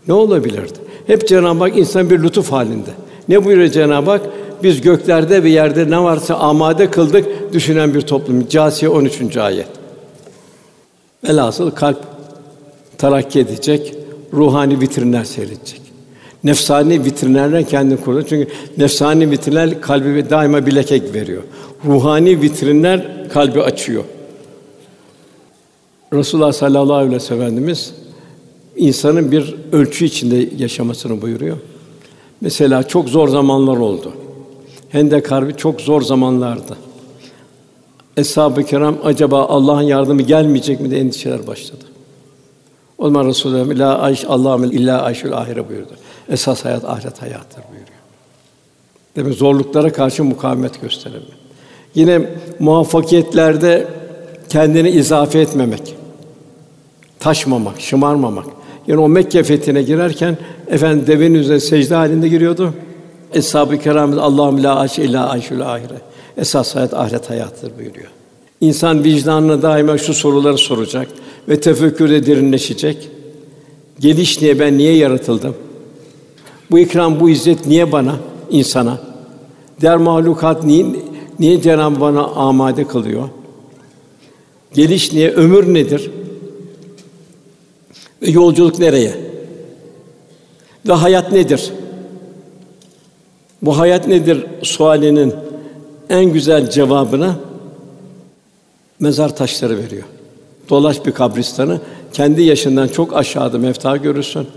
[0.08, 0.80] ne olabilirdi?
[1.08, 2.90] Hep Cenab-ı Hak insan bir lütuf halinde.
[3.28, 4.22] Ne buyuruyor Cenab-ı Hak?
[4.64, 8.48] Biz göklerde ve yerde ne varsa amade kıldık düşünen bir toplum.
[8.48, 9.38] Câsiye 13.
[9.38, 9.68] ayet.
[11.24, 11.98] Velhasıl kalp
[12.98, 13.96] terakki edecek,
[14.34, 15.89] ruhani vitrinler seyredecek.
[16.44, 18.26] Nefsani vitrinlerden kendini koruyor.
[18.30, 21.44] Çünkü nefsani vitrinler kalbi daima bir leke veriyor.
[21.86, 24.04] Ruhani vitrinler kalbi açıyor.
[26.14, 27.76] Resulullah sallallahu aleyhi ve sellem
[28.76, 31.58] insanın bir ölçü içinde yaşamasını buyuruyor.
[32.42, 34.14] Mesela çok zor zamanlar oldu.
[34.90, 36.78] Hendek Harbi çok zor zamanlardı.
[38.18, 41.86] Eshab-ı Kiram acaba Allah'ın yardımı gelmeyecek mi diye endişeler başladı.
[42.98, 45.94] O zaman Resulullah la ayş Allah'ım illa ayşul ahire buyurdu.
[46.30, 48.00] Esas hayat ahiret hayattır buyuruyor.
[49.16, 51.36] Demek zorluklara karşı mukavemet gösterelim.
[51.96, 52.22] Yine
[52.60, 53.88] muvaffakiyetlerde
[54.50, 55.96] kendini izafe etmemek,
[57.20, 58.46] taşmamak, şımarmamak.
[58.88, 60.38] Yani o Mekke fethine girerken
[60.68, 62.74] efendim devenin üzerine secde halinde giriyordu.
[63.34, 66.02] Eshab-ı Kiram Allah'ım la aş illa ayşul ahire.
[66.38, 68.08] Esas hayat ahiret hayattır buyuruyor.
[68.62, 71.08] İnsan vicdanına daima şu soruları soracak
[71.50, 73.10] ve tefekkürde derinleşecek.
[74.00, 75.56] Geliş niye ben niye yaratıldım?
[76.72, 78.16] Bu ikram, bu izzet niye bana,
[78.52, 78.98] insana?
[79.82, 80.86] Diğer mahlukat niye,
[81.40, 83.30] niye Cenab-ı bana amade kılıyor?
[84.74, 85.32] Geliş niye?
[85.32, 86.12] Ömür nedir?
[88.22, 89.18] Ve yolculuk nereye?
[90.88, 91.72] Ve hayat nedir?
[93.62, 95.34] Bu hayat nedir sualinin
[96.10, 97.36] en güzel cevabını
[99.00, 100.04] mezar taşları veriyor.
[100.70, 101.82] Dolaş bir kabristanı,
[102.14, 104.48] kendi yaşından çok aşağıda mefta görürsün.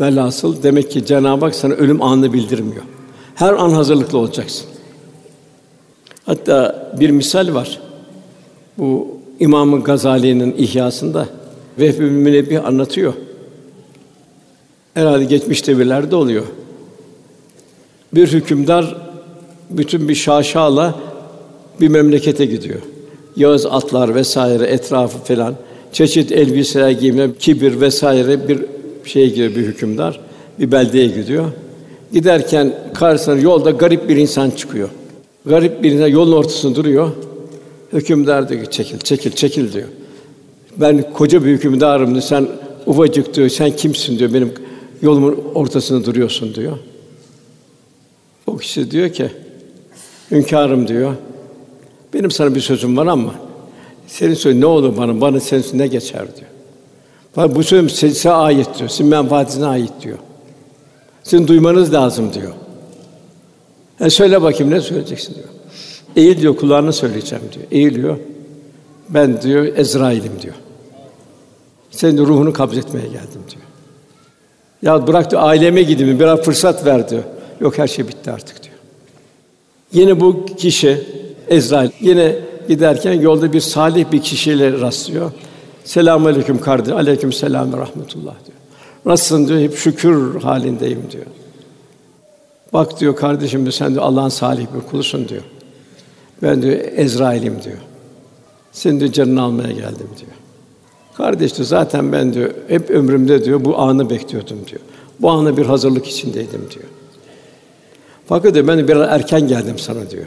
[0.00, 2.82] Velhasıl demek ki Cenab-ı Hak sana ölüm anını bildirmiyor.
[3.34, 4.66] Her an hazırlıklı olacaksın.
[6.26, 7.80] Hatta bir misal var.
[8.78, 11.28] Bu İmam Gazali'nin İhyasında
[11.78, 13.12] Vehbi Münebbih anlatıyor.
[14.94, 16.44] Herhalde geçmiş devirlerde oluyor.
[18.14, 18.96] Bir hükümdar
[19.70, 20.94] bütün bir şaşala
[21.80, 22.80] bir memlekete gidiyor.
[23.36, 25.54] Yağız atlar vesaire etrafı falan
[25.92, 28.77] çeşit elbiseler giyme, kibir vesaire bir
[29.08, 30.20] şey gidiyor bir hükümdar.
[30.58, 31.44] Bir beldeye gidiyor.
[32.12, 34.88] Giderken karşısına yolda garip bir insan çıkıyor.
[35.46, 37.10] Garip bir insan yolun ortasında duruyor.
[37.92, 39.88] Hükümdar diyor ki çekil, çekil, çekil diyor.
[40.76, 42.22] Ben koca bir hükümdarım diyor.
[42.22, 42.48] Sen
[42.86, 43.48] ufacık diyor.
[43.48, 44.34] Sen kimsin diyor.
[44.34, 44.52] Benim
[45.02, 46.78] yolumun ortasında duruyorsun diyor.
[48.46, 49.30] O kişi diyor ki
[50.30, 51.14] hünkârım diyor.
[52.14, 53.34] Benim sana bir sözüm var ama
[54.06, 56.50] senin söyle ne olur bana, bana senin ne geçer diyor.
[57.36, 58.88] Bak bu sözüm size ait diyor.
[58.88, 60.18] Sizin menfaatine ait diyor.
[61.22, 62.52] Sizin duymanız lazım diyor.
[64.00, 65.48] E söyle bakayım ne söyleyeceksin diyor.
[66.16, 67.64] Eğil diyor kulağına söyleyeceğim diyor.
[67.70, 68.16] Eğiliyor.
[69.08, 70.54] Ben diyor Ezrail'im diyor.
[71.90, 73.62] Senin ruhunu kabz etmeye geldim diyor.
[74.82, 77.22] Ya bırak diyor aileme gideyim, biraz fırsat ver diyor.
[77.60, 78.74] Yok her şey bitti artık diyor.
[79.92, 81.06] Yine bu kişi
[81.48, 82.36] Ezrail yine
[82.68, 85.32] giderken yolda bir salih bir kişiyle rastlıyor.
[85.88, 86.92] Selamun aleyküm kardeş.
[86.92, 88.58] Aleyküm selam ve rahmetullah diyor.
[89.04, 89.60] Nasılsın diyor.
[89.60, 91.26] Hep şükür halindeyim diyor.
[92.72, 95.42] Bak diyor kardeşim diyor, sen de Allah'ın salih bir kulusun diyor.
[96.42, 97.78] Ben diyor Ezrail'im diyor.
[98.72, 100.32] Senin diyor canını almaya geldim diyor.
[101.16, 104.80] Kardeş diyor zaten ben diyor hep ömrümde diyor bu anı bekliyordum diyor.
[105.20, 106.88] Bu ana bir hazırlık içindeydim diyor.
[108.26, 110.26] Fakat diyor ben biraz erken geldim sana diyor.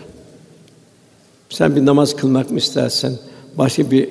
[1.50, 3.13] Sen bir namaz kılmak mı istersen,
[3.58, 4.08] başka bir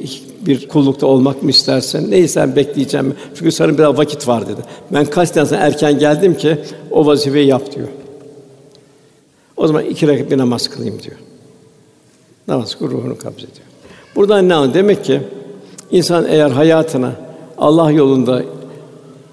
[0.47, 3.15] bir kullukta olmak mı istersen, neyse bekleyeceğim.
[3.35, 4.61] Çünkü sana biraz vakit var dedi.
[4.93, 6.59] Ben kaç tane erken geldim ki
[6.91, 7.89] o vazifeyi yap diyor.
[9.57, 11.17] O zaman iki rekat bir namaz kılayım diyor.
[12.49, 13.67] Namaz kıl ruhunu kabz ediyor.
[14.17, 14.75] Buradan ne anlıyor?
[14.75, 15.21] Demek ki
[15.91, 17.13] insan eğer hayatına
[17.59, 18.43] Allah yolunda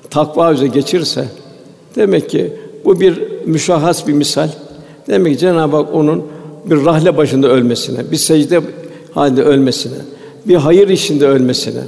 [0.10, 1.26] takva üzere geçirse
[1.96, 2.54] demek ki
[2.86, 4.50] bu bir müşahhas bir misal.
[5.08, 6.24] Demek ki Cenab-ı Hak onun
[6.65, 8.62] bir rahle başında ölmesine, bir secde
[9.17, 9.97] halinde ölmesine,
[10.45, 11.82] bir hayır işinde ölmesine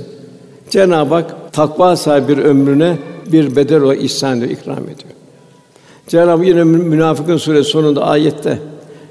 [0.70, 2.98] Cenab-ı Hak takva sahibi bir ömrüne
[3.32, 5.14] bir bedel olarak ihsan ediyor, ikram ediyor.
[6.08, 8.60] Cenab-ı Hak yine Münafıkın suresi sonunda ayette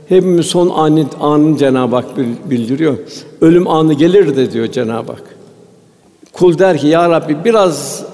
[0.09, 2.17] hepimiz son anı anın Cenab-ı Hak
[2.51, 2.99] bildiriyor.
[3.41, 5.25] Ölüm anı gelir de diyor Cenab-ı Hak.
[6.33, 8.05] Kul der ki ya Rabbi biraz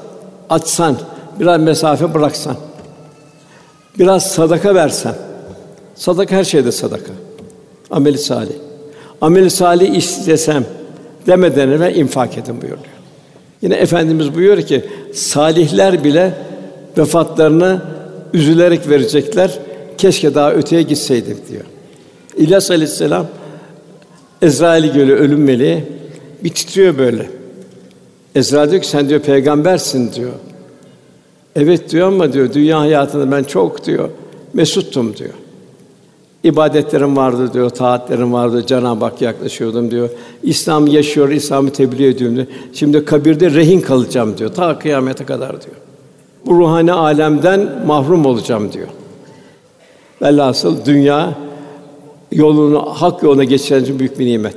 [0.50, 0.96] açsan,
[1.40, 2.56] biraz mesafe bıraksan,
[3.98, 5.14] biraz sadaka versen.
[5.94, 7.12] Sadaka her şeyde sadaka.
[7.90, 8.54] Ameli salih.
[9.24, 10.64] Ameli salih istesem
[11.26, 12.84] demeden evvel infak edin buyuruyor.
[13.62, 16.34] Yine efendimiz buyuruyor ki salihler bile
[16.98, 17.82] vefatlarını
[18.32, 19.58] üzülerek verecekler.
[19.98, 21.64] Keşke daha öteye gitseydik diyor.
[22.36, 23.26] İlyas Aleyhisselam
[24.42, 25.84] Ezrail'i görüyor ölüm meleği.
[26.44, 27.30] Bir titriyor böyle.
[28.34, 30.32] Ezrail diyor ki sen diyor peygambersin diyor.
[31.56, 34.08] Evet diyor ama diyor dünya hayatında ben çok diyor
[34.52, 35.34] mesuttum diyor.
[36.44, 40.10] İbadetlerim vardı diyor, taatlerim vardı, Cenab-ı Hak yaklaşıyordum diyor.
[40.42, 42.46] İslam yaşıyor, İslam'ı tebliğ ediyorum diyor.
[42.72, 44.54] Şimdi kabirde rehin kalacağım diyor.
[44.54, 45.76] Ta kıyamete kadar diyor.
[46.46, 48.88] Bu ruhani alemden mahrum olacağım diyor.
[50.22, 51.34] Velhasıl dünya
[52.32, 54.56] yolunu hak yoluna geçiren için büyük bir nimet.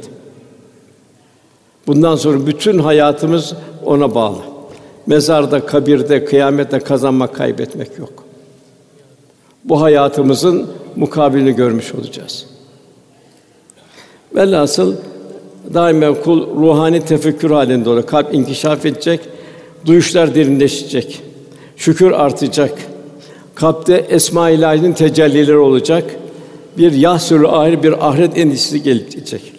[1.87, 3.53] Bundan sonra bütün hayatımız
[3.85, 4.37] ona bağlı.
[5.05, 8.26] Mezarda, kabirde, kıyamette kazanmak, kaybetmek yok.
[9.69, 12.45] Bu hayatımızın mukabilini görmüş olacağız.
[14.35, 14.95] Velhasıl
[15.73, 18.05] daima kul ruhani tefekkür halinde olur.
[18.05, 19.19] Kalp inkişaf edecek,
[19.85, 21.21] duyuşlar derinleşecek,
[21.77, 22.71] şükür artacak.
[23.55, 26.03] Kalpte esma ilahinin tecellileri olacak.
[26.77, 29.53] Bir yahsül ahir bir ahiret endişesi gelecek.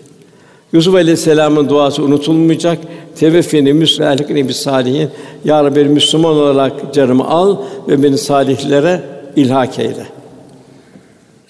[0.72, 2.78] Yusuf Aleyhisselam'ın duası unutulmayacak.
[3.16, 5.08] Teveffeni müsvelikni bis salihin.
[5.44, 7.56] Ya Rabbi Müslüman olarak canımı al
[7.88, 10.06] ve beni salihlere ilhak eyle.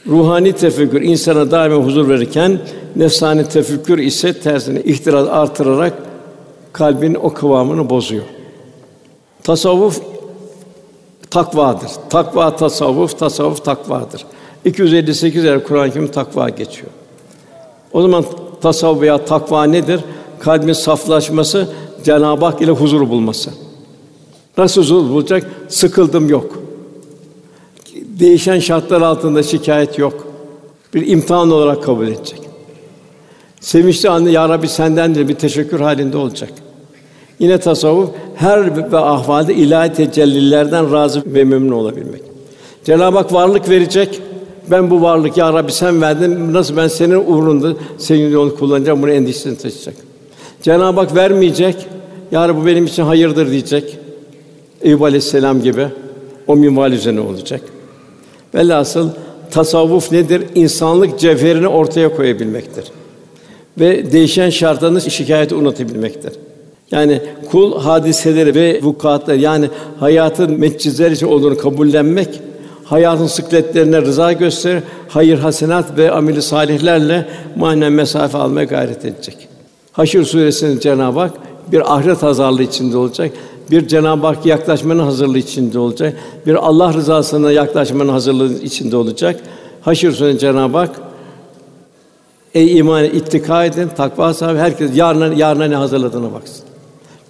[0.06, 2.58] Ruhani tefekkür insana daima huzur verirken
[2.96, 5.92] nefsani tefekkür ise tersine ihtiraz artırarak
[6.72, 8.24] kalbin o kıvamını bozuyor.
[9.42, 10.00] Tasavvuf
[11.30, 11.90] takvadır.
[12.10, 14.24] Takva tasavvuf, tasavvuf takvadır.
[14.64, 16.90] 258 yer Kur'an-ı Kerim takva geçiyor.
[17.92, 18.24] O zaman
[18.60, 20.00] tasavvuf veya takva nedir?
[20.38, 21.68] Kalbin saflaşması,
[22.04, 23.50] Cenab-ı Hak ile huzur bulması.
[24.58, 25.50] Nasıl huzur bulacak?
[25.68, 26.67] Sıkıldım yok.
[28.20, 30.26] Değişen şartlar altında şikayet yok.
[30.94, 32.40] Bir imtihan olarak kabul edecek.
[33.60, 36.50] Sevinçli anne ya Rabbi sendendir bir teşekkür halinde olacak.
[37.38, 42.22] Yine tasavvuf her ve ahvalde ilahi tecellilerden razı ve memnun olabilmek.
[42.84, 44.20] Cenab-ı Hak varlık verecek.
[44.70, 46.52] Ben bu varlık ya Rabbi sen verdin.
[46.52, 49.94] Nasıl ben senin uğrunda senin yolunu kullanacağım bunu endişesini taşıyacak.
[50.62, 51.76] Cenab-ı Hak vermeyecek.
[52.32, 53.98] Ya Rabbi bu benim için hayırdır diyecek.
[54.82, 55.86] Eyüp Aleyhisselam gibi
[56.46, 57.60] o minval üzerine olacak.
[58.54, 59.10] Velhasıl
[59.50, 60.42] tasavvuf nedir?
[60.54, 62.84] İnsanlık cevherini ortaya koyabilmektir.
[63.80, 66.32] Ve değişen şartlarını şikayeti unutabilmektir.
[66.90, 69.68] Yani kul hadiseleri ve vukuatları yani
[70.00, 72.40] hayatın metcizleri için olduğunu kabullenmek,
[72.84, 79.48] hayatın sıkletlerine rıza gösterir, hayır hasenat ve ameli salihlerle manen mesafe almaya gayret edecek.
[79.92, 81.32] Haşr suresinde Cenab-ı Hak
[81.72, 83.30] bir ahiret hazırlığı içinde olacak.
[83.70, 86.16] Bir Cenab-ı Hak yaklaşmanın hazırlığı içinde olacak.
[86.46, 89.40] Bir Allah rızasına yaklaşmanın hazırlığı içinde olacak.
[89.80, 91.00] Haşr suresinde Cenab-ı Hak
[92.54, 96.64] Ey iman ittika edin, takva sahibi herkes yarına yarına ne hazırladığına baksın.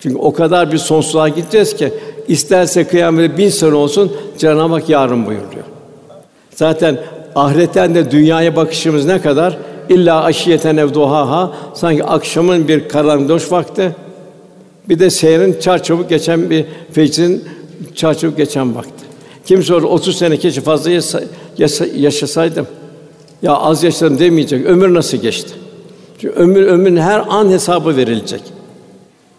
[0.01, 1.93] Çünkü o kadar bir sonsuzluğa gideceğiz ki
[2.29, 5.65] isterse kıyamete bin sene olsun Cenab-ı Hak yarın buyuruyor.
[6.55, 6.99] Zaten
[7.35, 9.59] ahiretten de dünyaya bakışımız ne kadar?
[9.89, 13.97] İlla aşiyeten evduhaha sanki akşamın bir karanlık vakti
[14.89, 17.45] bir de seyrin çarçabuk geçen bir fecrin
[17.95, 19.05] çarçabuk geçen vakti.
[19.45, 20.91] Kim sorar 30 sene keşke fazla
[21.59, 22.67] yaşa, yaşasaydım.
[23.43, 24.67] Ya az yaşadım demeyecek.
[24.67, 25.51] Ömür nasıl geçti?
[26.21, 28.43] Çünkü ömür ömrün her an hesabı verilecek.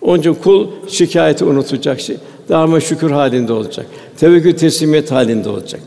[0.02, 2.18] Onun için kul şikayeti unutacak şey.
[2.50, 3.86] Daima şükür halinde olacak.
[4.18, 5.82] Tevekkül teslimiyet halinde olacak.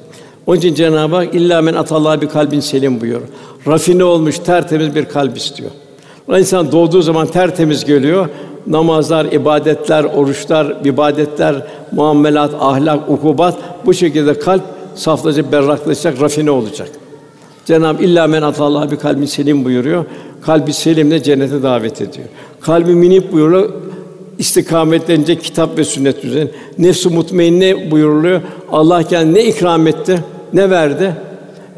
[0.46, 3.28] Onun için Cenab-ı Hak illa men atallah bir kalbin selim buyuruyor.
[3.66, 5.70] Rafine olmuş tertemiz bir kalp istiyor.
[6.28, 8.28] O insan doğduğu zaman tertemiz geliyor.
[8.66, 13.54] Namazlar, ibadetler, oruçlar, ibadetler, muamelat, ahlak, ukubat
[13.86, 14.62] bu şekilde kalp
[14.94, 16.88] saflaşacak, berraklaşacak, rafine olacak.
[17.64, 20.04] Cenab-ı illa men atallah bir kalbin selim buyuruyor.
[20.42, 22.28] Kalbi selimle cennete davet ediyor.
[22.60, 23.70] Kalbi minip buyuruyor
[24.38, 26.50] istikametlenecek kitap ve sünnet üzerine.
[26.78, 28.40] Nefs-i mutmainne buyuruluyor.
[28.72, 30.18] Allah kendi ne ikram etti,
[30.52, 31.14] ne verdi?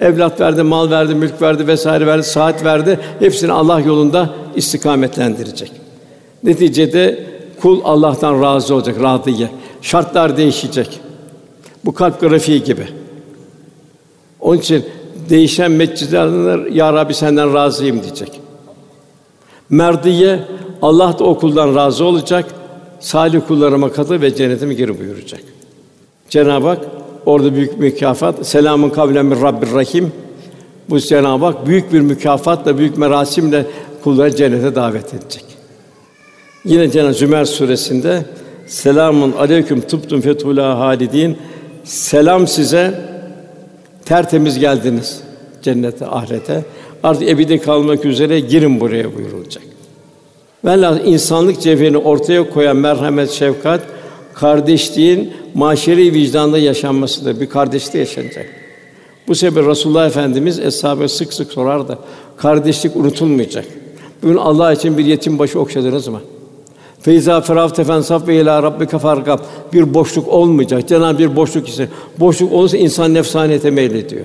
[0.01, 2.99] Evlat verdi, mal verdi, mülk verdi vesaire verdi, saat verdi.
[3.19, 5.84] Hepsini Allah yolunda istikametlendirecek.
[6.45, 7.27] Neticede
[7.61, 9.51] kul Allah'tan razı olacak, radiye.
[9.83, 11.01] Şartlar değişecek.
[11.85, 12.89] Bu kalp grafiği gibi.
[14.41, 14.85] Onun için
[15.31, 18.41] değişen meccizler ya Rabbi senden razıyım diyecek.
[19.71, 20.39] Merdiye
[20.83, 21.39] Allah da o
[21.75, 22.47] razı olacak.
[23.01, 25.41] Salih kullarıma katı ve cennetime gir buyuracak.
[26.31, 26.81] Cenab-ı Hak
[27.27, 28.47] orada büyük mükafat.
[28.47, 30.13] Selamun kavlen min Rabbir Rahim.
[30.91, 33.67] Bu Cenab-ı Hak büyük bir mükafatla, büyük merasimle
[34.05, 35.54] kulları cennete davet edecek.
[36.65, 38.25] Yine Cenab-ı Zümer suresinde
[38.67, 41.39] Selamun aleyküm tubtum fetula halidin.
[41.85, 43.15] Selam size.
[44.05, 45.21] Tertemiz geldiniz
[45.63, 46.65] cennete, ahirete.
[47.03, 49.63] Artık ebedi kalmak üzere girin buraya buyurulacak.
[50.65, 53.81] Velhâsıl insanlık cevherini ortaya koyan merhamet, şefkat,
[54.35, 57.41] kardeşliğin maşeri vicdanda yaşanmasıdır.
[57.41, 58.47] Bir kardeşlik yaşanacak.
[59.29, 61.99] Bu sebeple Resulullah Efendimiz eshâbe sık sık sorardı.
[62.37, 63.65] Kardeşlik unutulmayacak.
[64.23, 66.21] Bugün Allah için bir yetim başı okşadınız mı?
[67.05, 69.39] Feyza feraf tefensaf ve ila rabbike farkab.
[69.73, 70.89] Bir boşluk olmayacak.
[70.89, 71.89] Cenab-ı bir boşluk ise
[72.21, 74.25] boşluk olursa insan nefsaniyete meylediyor.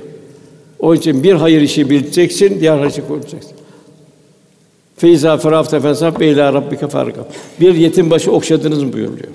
[0.80, 3.52] O için bir hayır işi bileceksin, diğer hayır işi koyacaksın.
[4.98, 7.24] Feyza ferafte fensaf ve ila rabbike farkab.
[7.60, 9.30] Bir yetim başı okşadınız mı buyuruyor.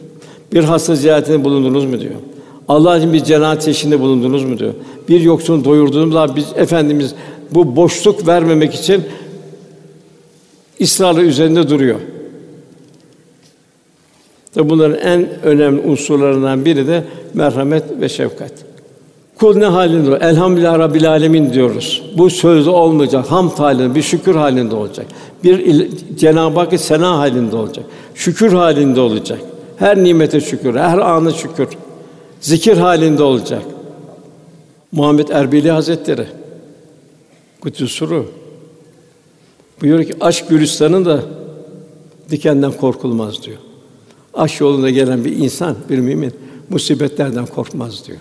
[0.53, 2.15] Bir hasta ziyaretinde bulundunuz mu diyor.
[2.69, 4.75] Allah için bir cenazet eşinde bulundunuz mu diyor.
[5.09, 6.37] Bir yoksulun doyurdunuz mu?
[6.37, 7.15] Biz efendimiz
[7.51, 9.03] bu boşluk vermemek için
[10.81, 12.01] ısrarla üzerinde duruyor.
[14.55, 18.53] Tabi bunların en önemli unsurlarından biri de merhamet ve şefkat.
[19.39, 20.21] Kul ne halinde olur?
[20.21, 22.03] Elhamdülillah Rabbil Alemin diyoruz.
[22.19, 23.31] Bu sözde olmayacak.
[23.31, 25.07] Ham halinde, bir şükür halinde olacak.
[25.45, 27.85] Bir Cenab-ı Hakk'a sena halinde olacak.
[28.15, 29.39] Şükür halinde olacak.
[29.77, 31.69] Her nimete şükür, her anı şükür.
[32.41, 33.63] Zikir halinde olacak.
[34.93, 36.27] Muhammed Erbili Hazretleri
[37.61, 38.27] Kutsusuru
[39.83, 41.21] buyuruyor ki aşk gülistanın da
[42.31, 43.59] dikenden korkulmaz diyor.
[44.37, 46.33] Aşk yolunda gelen bir insan, bir mümin
[46.71, 48.19] musibetlerden korkmaz diyor.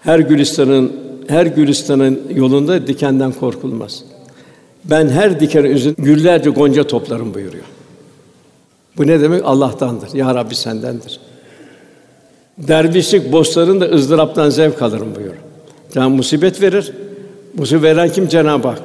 [0.00, 0.92] Her gülistanın
[1.28, 4.04] her gülistanın yolunda dikenden korkulmaz.
[4.84, 7.64] Ben her diken üzerine güllerce gonca toplarım buyuruyor.
[8.96, 9.42] Bu ne demek?
[9.44, 10.14] Allah'tandır.
[10.14, 11.20] Ya Rabbi sendendir.
[12.58, 15.42] Dervişlik bostanın da ızdıraptan zevk alırım buyuruyor.
[15.94, 16.92] Can musibet verir.
[17.58, 18.28] Musibet veren kim?
[18.28, 18.82] Cenab-ı Hak.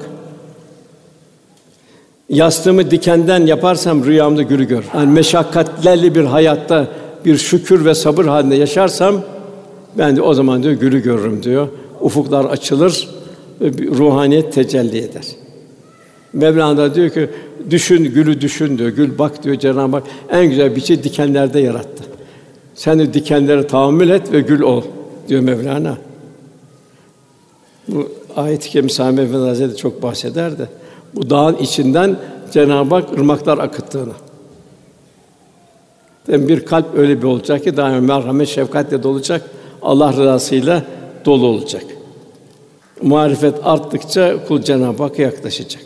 [2.30, 4.84] Yastığımı dikenden yaparsam rüyamda gülü gör.
[4.94, 6.88] Yani meşakkatlerle bir hayatta
[7.26, 9.22] bir şükür ve sabır halinde yaşarsam
[9.98, 11.68] ben de o zaman diyor gülü görürüm diyor.
[12.02, 13.10] Ufuklar açılır
[13.62, 15.26] ve ruhaniyet tecelli eder.
[16.34, 17.30] Mevlana diyor ki
[17.70, 18.90] düşün gülü düşün diyor.
[18.90, 22.04] Gül bak diyor Cenab-ı Hak en güzel biçi dikenlerde yarattı.
[22.76, 24.84] Sen de dikenlere tahammül et ve gül ol
[25.28, 25.98] diyor Mevlana.
[27.88, 30.68] Bu ayet-i kerime Sami Efendi Hazretleri çok bahseder de
[31.14, 32.18] bu dağın içinden
[32.52, 34.14] Cenab-ı Hak ırmaklar akıttığını.
[36.28, 39.42] Yani bir kalp öyle bir olacak ki daima merhamet, şefkatle dolacak.
[39.82, 40.84] Allah rızasıyla
[41.26, 41.84] dolu olacak.
[43.02, 45.84] Marifet arttıkça kul Cenab-ı Hakk'a yaklaşacak.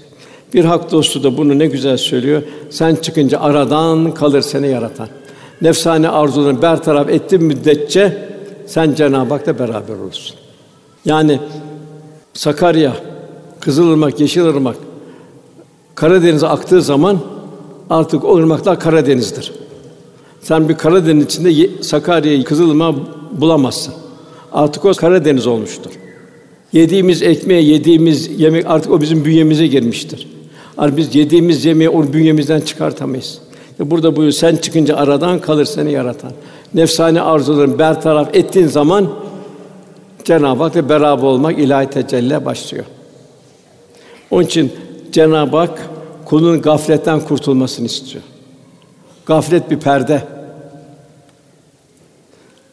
[0.53, 2.43] Bir hak dostu da bunu ne güzel söylüyor.
[2.69, 5.07] Sen çıkınca aradan kalır seni yaratan.
[5.61, 8.29] Nefsane arzularını bertaraf ettiğin müddetçe
[8.67, 10.35] sen Cenab-ı Hak'la beraber olursun.
[11.05, 11.39] Yani
[12.33, 12.93] Sakarya,
[13.59, 14.75] Kızılırmak, Yeşilırmak
[16.01, 17.19] Karadeniz'e aktığı zaman
[17.89, 19.51] artık o ırmaklar Karadeniz'dir.
[20.41, 22.97] Sen bir Karadeniz içinde Sakarya'yı, Kızılırmak'ı
[23.31, 23.93] bulamazsın.
[24.53, 25.91] Artık o Karadeniz olmuştur.
[26.73, 30.27] Yediğimiz ekmeğe, yediğimiz yemek artık o bizim bünyemize girmiştir.
[30.77, 33.39] Artık biz yediğimiz yemeği o bünyemizden çıkartamayız.
[33.79, 36.31] Burada buyuruyor, sen çıkınca aradan kalır seni yaratan.
[36.73, 39.07] Nefsani arzuların bertaraf ettiğin zaman
[40.23, 42.85] Cenab-ı Hak'la beraber olmak ilahi tecelli başlıyor.
[44.31, 44.71] Onun için
[45.11, 45.90] Cenab-ı Hak
[46.31, 48.23] kulun gafletten kurtulmasını istiyor.
[49.25, 50.23] Gaflet bir perde.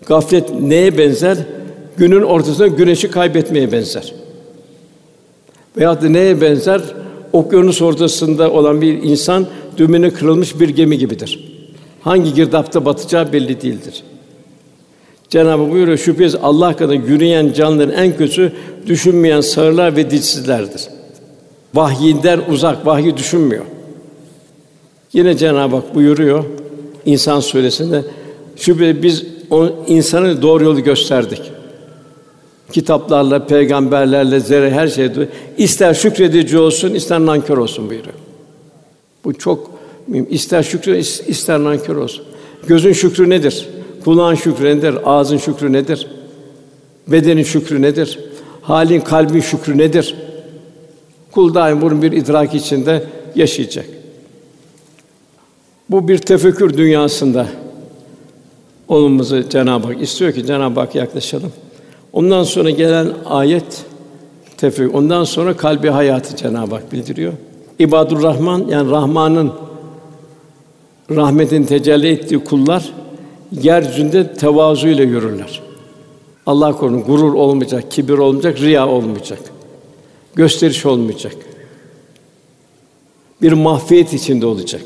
[0.07, 1.39] Gaflet neye benzer?
[1.97, 4.15] Günün ortasında güneşi kaybetmeye benzer.
[5.77, 6.81] Veyahut da neye benzer?
[7.33, 9.47] Okyanus ortasında olan bir insan
[9.77, 11.55] dümeni kırılmış bir gemi gibidir.
[12.01, 14.03] Hangi girdapta batacağı belli değildir.
[15.29, 18.53] Cenab-ı buyuruyor şüphesiz Allah kadar yürüyen canlıların en kötüsü
[18.87, 20.98] düşünmeyen sağırlar ve dilsizlerdir.
[21.75, 23.65] Vahyinden uzak, vahyi düşünmüyor.
[25.13, 26.45] Yine Cenab-ı Hak buyuruyor
[27.09, 28.05] İnsan suresinde
[28.57, 31.43] şüphesiz biz o insanı doğru yolu gösterdik.
[32.73, 38.15] Kitaplarla, peygamberlerle, zerre her şeyde ister şükredici olsun, ister nankör olsun buyuruyor.
[39.25, 39.71] Bu çok
[40.07, 40.27] mühim.
[40.31, 40.97] İster şükrü,
[41.27, 42.25] ister nankör olsun.
[42.67, 43.69] Gözün şükrü nedir?
[44.05, 44.95] Kulağın şükrü nedir?
[45.05, 46.07] Ağzın şükrü nedir?
[47.07, 48.19] Bedenin şükrü nedir?
[48.63, 50.15] Halin, kalbin şükrü nedir?
[51.39, 53.03] Kul daim bunun bir idrak içinde
[53.35, 53.87] yaşayacak.
[55.91, 57.47] Bu bir tefekkür dünyasında
[58.89, 61.53] olmamızı Cenab-ı Hak istiyor ki Cenab-ı Hak yaklaşalım.
[62.13, 63.85] Ondan sonra gelen ayet
[64.57, 64.95] tefekkür.
[64.95, 67.33] Ondan sonra kalbi hayatı Cenab-ı Hak bildiriyor.
[67.79, 69.53] İbadur Rahman yani Rahman'ın
[71.11, 72.93] rahmetin tecelli ettiği kullar
[73.53, 75.63] yeryüzünde tevazu ile yürürler.
[76.47, 79.58] Allah korusun gurur olmayacak, kibir olmayacak, riya olmayacak.
[80.35, 81.37] Gösteriş olmayacak.
[83.43, 84.83] Bir mahfiyet içinde olacak.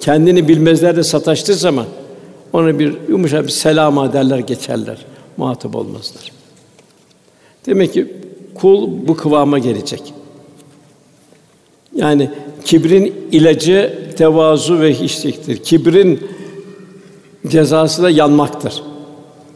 [0.00, 1.86] Kendini bilmezlerde sataştığı zaman
[2.52, 4.98] ona bir yumuşak bir selam derler geçerler.
[5.36, 6.32] Muhatap olmazlar.
[7.66, 8.06] Demek ki
[8.54, 10.14] kul bu kıvama gelecek.
[11.94, 12.30] Yani
[12.64, 15.56] kibrin ilacı tevazu ve hiçliktir.
[15.56, 16.20] Kibrin
[17.48, 18.82] cezası da yanmaktır.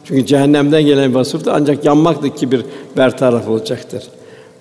[0.05, 2.61] Çünkü cehennemden gelen vasıf da ancak yanmaktır kibir
[2.97, 4.03] bertaraf olacaktır.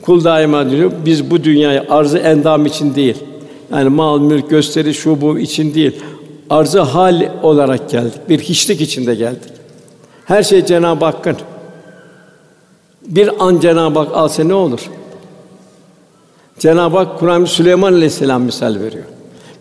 [0.02, 3.16] Kul daima diyor biz bu dünyayı arzı endam için değil.
[3.72, 6.00] Yani mal, mülk, gösteri, şu bu için değil.
[6.50, 8.28] Arzı hal olarak geldik.
[8.28, 9.52] Bir hiçlik içinde geldik.
[10.24, 11.36] Her şey Cenab-ı Hakk'ın.
[13.06, 14.80] Bir an Cenab-ı Hak alsa ne olur?
[16.58, 19.04] Cenab-ı Hak Kur'an Süleyman Aleyhisselam misal veriyor.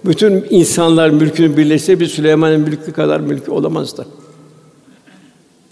[0.06, 4.06] Bütün insanlar mülkünü birleşse bir Süleyman'ın mülkü kadar mülkü olamazdı.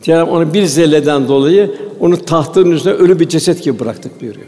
[0.01, 4.47] Cenab-ı onu bir zelleden dolayı onu tahtının üzerine ölü bir ceset gibi bıraktık buyuruyor.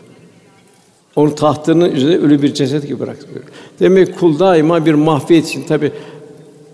[1.16, 3.54] Onu tahtının üzerine ölü bir ceset gibi bıraktık buyuruyor.
[3.80, 5.92] Demek kul daima bir mahfiyet için tabi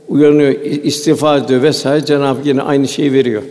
[0.08, 3.44] uyanıyor, istiğfar ediyor vesaire Cenab-ı Hak yine aynı şeyi veriyor.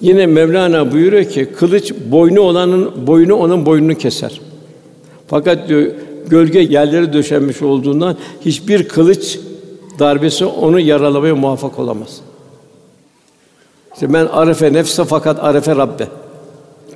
[0.00, 4.40] Yine Mevlana buyuruyor ki kılıç boynu olanın boynu onun boynunu keser.
[5.26, 5.92] Fakat diyor
[6.28, 9.38] gölge yerlere döşenmiş olduğundan hiçbir kılıç
[9.98, 12.20] darbesi onu yaralamaya muvaffak olamaz.
[13.94, 16.08] İşte ben arefe nefse fakat arefe Rabbe.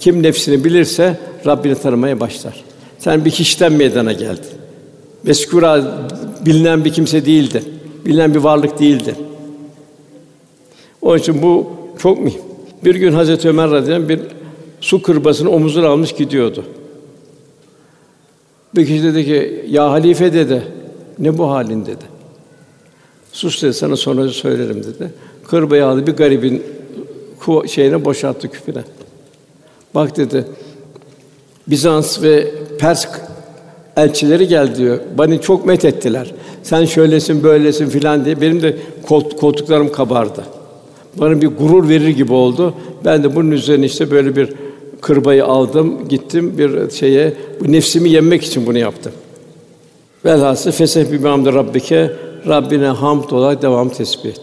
[0.00, 2.64] Kim nefsini bilirse Rabbini tanımaya başlar.
[2.98, 4.50] Sen bir hiçten meydana geldin.
[5.22, 5.98] Meskura
[6.46, 7.62] bilinen bir kimse değildi.
[8.06, 9.14] Bilinen bir varlık değildi.
[11.02, 12.40] Onun için bu çok mühim.
[12.84, 14.20] Bir gün Hazreti Ömer radıyallahu bir
[14.80, 16.64] su kırbasını omuzuna almış gidiyordu.
[18.76, 20.62] Bir kişi dedi ki, ya halife dedi,
[21.18, 22.04] ne bu halin dedi.
[23.32, 25.10] Sus dedi, sana sonra söylerim dedi.
[25.48, 26.62] Kırbayı aldı, bir garibin
[27.44, 28.82] ku şeyine boşalttı küpüne.
[29.94, 30.44] Bak dedi,
[31.66, 33.06] Bizans ve Pers
[33.96, 34.98] elçileri geldi diyor.
[35.18, 36.34] Beni çok met ettiler.
[36.62, 38.40] Sen şöylesin, böylesin filan diye.
[38.40, 38.76] Benim de
[39.40, 40.44] koltuklarım kabardı.
[41.16, 42.74] Bana bir gurur verir gibi oldu.
[43.04, 44.52] Ben de bunun üzerine işte böyle bir
[45.00, 49.12] kırbayı aldım, gittim bir şeye bu nefsimi yenmek için bunu yaptım.
[50.24, 52.12] Velhasıl feseh bi hamd rabbike
[52.48, 54.40] Rabbine hamd olarak devam tesbih et.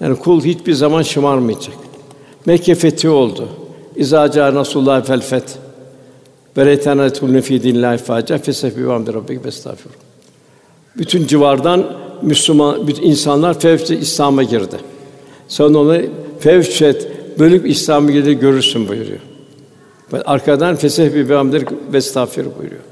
[0.00, 1.79] Yani kul hiçbir zaman şımarmayacak.
[2.46, 3.48] Mekke fethi oldu.
[3.96, 5.52] İza ca Rasulullah fel feth.
[6.56, 9.98] Ve retenatul fi dinillahi faca feseh bi hamd rabbike estağfurullah.
[10.98, 11.86] Bütün civardan
[12.22, 14.76] Müslüman bütün insanlar fevçe İslam'a girdi.
[15.48, 16.00] Sen onu
[16.40, 19.20] fevçet bölüp İslam'ı gelir görürsün buyuruyor.
[20.24, 22.82] Arkadan feseh bi hamdir ve estağfir buyuruyor.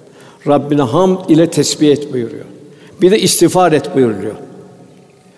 [0.46, 2.44] Rabbine ham ile tesbih et buyuruyor.
[3.02, 4.34] Bir de istiğfar et buyuruyor.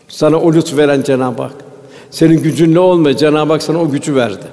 [0.08, 1.69] Sana o lütfu veren Cenab-ı Hak.
[2.10, 3.16] Senin gücün ne olmuyor?
[3.16, 4.46] Cenab-ı Hak sana o gücü verdi.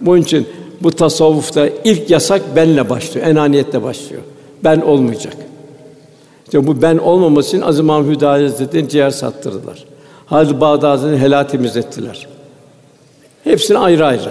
[0.00, 0.46] Bunun için
[0.80, 4.22] bu tasavvufta ilk yasak benle başlıyor, enaniyetle başlıyor.
[4.64, 5.36] Ben olmayacak.
[6.44, 9.84] İşte bu ben olmaması için Aziz Mahmud Hüdayi ciğer sattırdılar.
[10.26, 12.26] Hazreti Bağdat Hazretleri'ni helal temizlettiler.
[13.44, 14.30] Hepsini ayrı ayrı.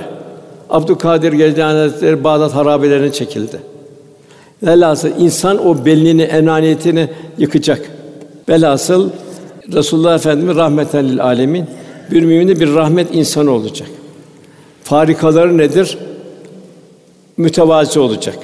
[0.70, 3.60] Abdülkadir Geylani Hazretleri Bağdat harabelerine çekildi.
[4.64, 7.82] Velhasıl insan o belliğini, enaniyetini yıkacak.
[8.50, 9.10] Velhasıl
[9.74, 11.66] Resulullah Efendimiz rahmeten lil alemin
[12.12, 13.88] bir müminin bir rahmet insanı olacak.
[14.84, 15.98] Farikaları nedir?
[17.38, 18.38] Mütevazi olacak.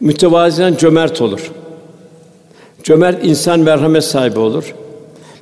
[0.00, 1.52] Mütevaziden cömert olur.
[2.82, 4.74] Cömert insan merhamet sahibi olur.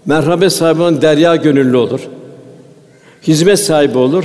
[0.07, 2.01] Merhamet sahibi olan derya gönüllü olur.
[3.23, 4.25] Hizmet sahibi olur.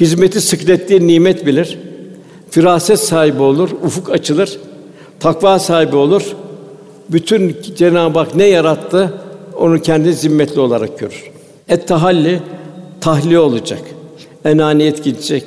[0.00, 1.78] Hizmeti sıklettiği nimet bilir.
[2.50, 4.58] Firaset sahibi olur, ufuk açılır.
[5.20, 6.22] Takva sahibi olur.
[7.08, 9.14] Bütün Cenab-ı Hak ne yarattı
[9.56, 11.30] onu kendi zimmetli olarak görür.
[11.70, 12.40] Et tahalli
[13.00, 13.82] tahliye olacak.
[14.44, 15.44] Enaniyet gidecek,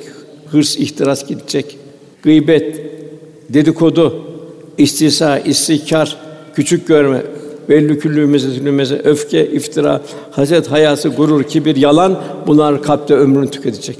[0.50, 1.78] hırs, ihtiras gidecek.
[2.22, 2.80] Gıybet,
[3.48, 4.24] dedikodu,
[4.78, 6.16] istisa, istikar,
[6.54, 7.22] küçük görme,
[7.68, 13.98] belli küllümüze, zulümüze, öfke, iftira, haset, hayası, gurur, kibir, yalan bunlar kalpte ömrünü tüketecek.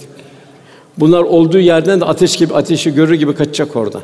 [0.98, 4.02] Bunlar olduğu yerden de ateş gibi ateşi görür gibi kaçacak oradan.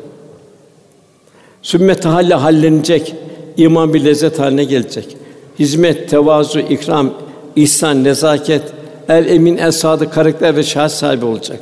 [1.61, 3.15] Sümmet halle hallenecek,
[3.57, 5.17] iman bir lezzet haline gelecek.
[5.59, 7.13] Hizmet, tevazu, ikram,
[7.55, 8.61] ihsan, nezaket,
[9.09, 11.59] el emin, el sadık karakter ve şahs sahibi olacak.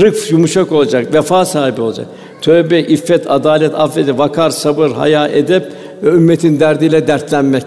[0.00, 2.06] Rıf yumuşak olacak, vefa sahibi olacak.
[2.42, 5.72] Tövbe, iffet, adalet, affedi, vakar, sabır, haya, edep
[6.02, 7.64] ve ümmetin derdiyle dertlenmek.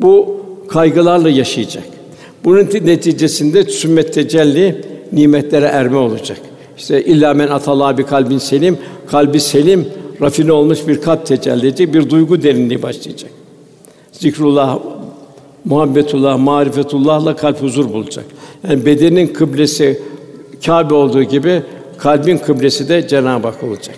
[0.00, 1.84] Bu kaygılarla yaşayacak.
[2.44, 6.38] Bunun neticesinde sümmet tecelli nimetlere erme olacak.
[6.78, 9.88] İşte illa men atallah bir kalbin selim, kalbi selim,
[10.20, 13.30] rafine olmuş bir kalp tecelli edecek, bir duygu derinliği başlayacak.
[14.12, 14.78] Zikrullah,
[15.64, 18.24] muhabbetullah, marifetullah'la kalp huzur bulacak.
[18.68, 20.02] Yani bedenin kıblesi
[20.64, 21.62] Kâbe olduğu gibi
[21.98, 23.96] kalbin kıblesi de Cenab-ı Hak olacak.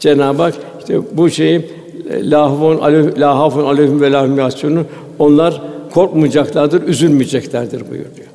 [0.00, 1.70] Cenab-ı Hak işte bu şeyi
[2.10, 4.86] lahvun aleyh la hafun aleyhim ve lahum yasunun
[5.18, 5.62] onlar
[5.94, 8.28] korkmayacaklardır, üzülmeyeceklerdir buyuruyor.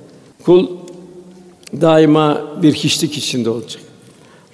[0.45, 0.67] Kul
[1.81, 3.81] daima bir hiçlik içinde olacak.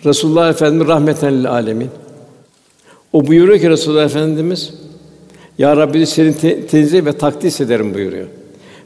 [0.06, 1.90] Resulullah Efendimiz rahmeten alemin.
[3.14, 4.74] O buyuruyor ki Resulullah Efendimiz
[5.60, 8.28] Ya Rabbi senin te- tenzih ve takdis ederim buyuruyor.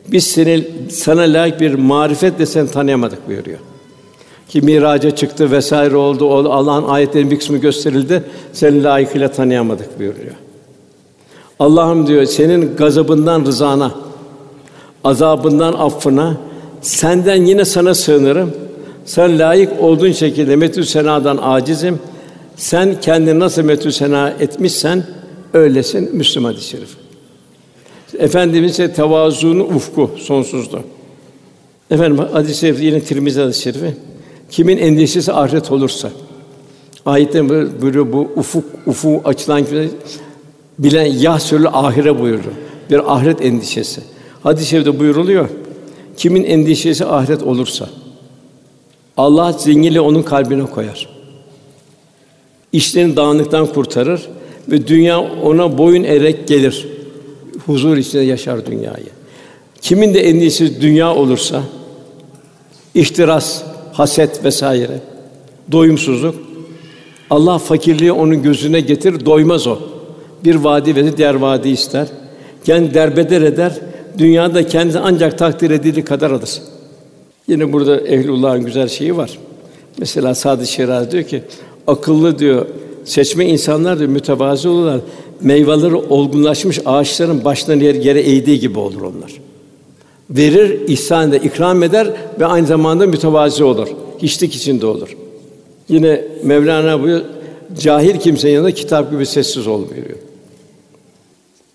[0.08, 3.60] Biz seni sana layık bir marifetle seni tanıyamadık buyuruyor.
[4.50, 6.34] Ki miraca çıktı vesaire oldu.
[6.34, 8.24] Allah'ın ayetlerinin bir kısmı gösterildi.
[8.54, 10.34] Seni layıkıyla tanıyamadık buyuruyor.
[11.60, 13.92] Allah'ım diyor senin gazabından rızana,
[15.04, 16.38] azabından affına,
[16.82, 18.52] senden yine sana sığınırım.
[19.06, 22.00] Sen layık olduğun şekilde metü senadan acizim.
[22.56, 25.04] Sen kendini nasıl metü sena etmişsen
[25.54, 26.90] öylesin Müslüman hadis-i şerif.
[28.20, 30.84] Efendimiz ise tevazuunun ufku sonsuzdu.
[31.92, 33.96] Efendim hadis-i şerif yine Tirmizi hadis-i şerifi.
[34.52, 36.12] Kimin endişesi ahiret olursa
[37.06, 37.50] ayette
[37.82, 39.90] buyuruyor bu ufuk ufu açılan gibi
[40.80, 42.54] bilen yahsülü ahire buyuruyor.
[42.90, 44.02] Bir ahiret endişesi.
[44.44, 45.50] Hadis-i şerifte buyuruluyor.
[46.18, 47.90] Kimin endişesi ahiret olursa
[49.18, 51.10] Allah zenginliği onun kalbine koyar.
[52.74, 54.30] İşlerini dağınıktan kurtarır
[54.72, 56.88] ve dünya ona boyun erek gelir.
[57.66, 59.10] Huzur içinde yaşar dünyayı.
[59.82, 61.64] Kimin de endişesi dünya olursa
[62.96, 65.00] ihtiras, haset vesaire,
[65.72, 66.36] doyumsuzluk
[67.30, 69.80] Allah fakirliği onun gözüne getir, doymaz o.
[70.46, 72.08] Bir vadi ve diğer vadi ister.
[72.64, 73.74] Kendi derbeder eder.
[74.18, 76.62] Dünyada kendi ancak takdir edildiği kadar alır.
[77.48, 79.40] Yine burada ehlullah'ın güzel şeyi var.
[79.98, 81.44] Mesela Sadı Şirazi diyor ki
[81.88, 82.66] akıllı diyor
[83.06, 85.00] seçme insanlar diyor mütevazi olurlar.
[85.42, 89.34] Meyveleri olgunlaşmış ağaçların başlarını yere, yere eğdiği gibi olur onlar.
[90.30, 93.88] Verir, ihsan eder, ikram eder ve aynı zamanda mütevazi olur.
[94.22, 95.18] Hiçlik içinde olur.
[95.90, 97.26] Yine Mevlana buyuruyor,
[97.80, 100.18] cahil kimsenin yanında kitap gibi sessiz ol buyuruyor.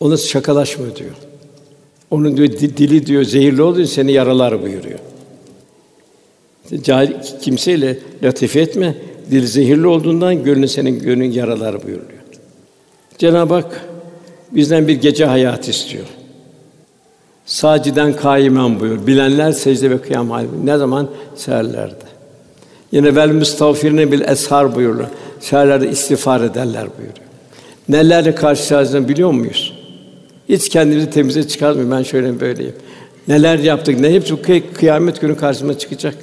[0.01, 1.15] Ona şakalaşma diyor.
[2.11, 4.99] Onun diyor dili diyor zehirli olduğu seni yaralar buyuruyor.
[6.83, 7.11] Cahil
[7.43, 8.95] kimseyle latife etme.
[9.31, 12.19] Dil zehirli olduğundan gönlün senin gönlün yaralar buyuruyor.
[13.19, 13.85] Cenab-ı Hak
[14.51, 16.05] bizden bir gece hayatı istiyor.
[17.47, 19.07] Saciden kaimen buyur.
[19.07, 20.67] Bilenler secde ve kıyam hali.
[20.67, 21.09] Ne zaman?
[21.37, 22.05] Seherlerde.
[22.93, 25.09] Yine vel müstağfirine bil eshar buyuruyor.
[25.41, 27.29] Seherlerde istiğfar ederler buyuruyor.
[27.89, 29.75] Nelerle karşılaşacağını biliyor muyuz?
[30.49, 31.91] Hiç kendimizi temize çıkarmıyor.
[31.91, 32.75] Ben şöyle böyleyim.
[33.29, 36.15] Neler yaptık, ne hepsi kıyamet günü karşıma çıkacak.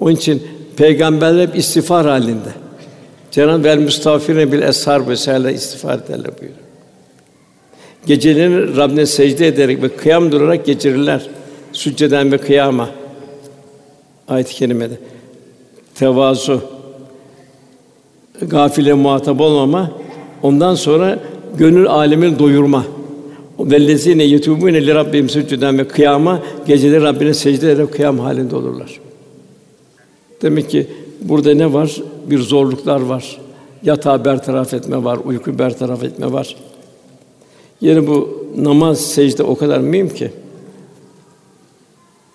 [0.00, 0.42] Onun için
[0.78, 2.52] Peygamberler hep istiğfar halinde.
[3.30, 6.60] Cenab-ı vel müstağfirine bil eshar vesaire istiğfar ederler buyuruyor.
[8.06, 11.26] Gecelerini Rabbine secde ederek ve kıyam durarak geçirirler.
[11.72, 12.88] Sücceden ve kıyama.
[14.28, 14.94] Ayet-i kerimede.
[15.94, 16.60] Tevazu,
[18.42, 19.90] gafile muhatap olmama,
[20.42, 21.18] ondan sonra
[21.58, 22.84] gönül alemini doyurma.
[23.58, 29.07] Vellezine yetubune li rabbihim sucuden ve kıyama geceleri Rabbine secde ederek kıyam halinde olurlar.
[30.42, 30.86] Demek ki
[31.20, 31.96] burada ne var?
[32.26, 33.40] Bir zorluklar var.
[33.82, 36.56] Yatağı bertaraf etme var, uyku bertaraf etme var.
[37.80, 40.30] Yine bu namaz, secde o kadar mühim ki.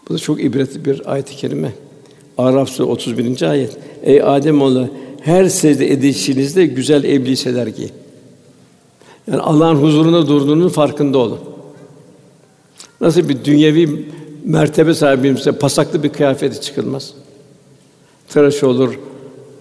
[0.09, 1.73] Bu da çok ibretli bir ayet-i kerime.
[2.37, 3.41] Araf Suresi 31.
[3.41, 3.77] ayet.
[4.03, 4.87] Ey Adem oğlu
[5.21, 7.87] her secde edişinizde güzel elbiseler giy.
[9.27, 11.39] Yani Allah'ın huzurunda durduğunun farkında olun.
[13.01, 14.05] Nasıl bir dünyevi
[14.43, 17.13] mertebe sahibimse pasaklı bir kıyafeti çıkılmaz.
[18.33, 18.99] Tıraş olur,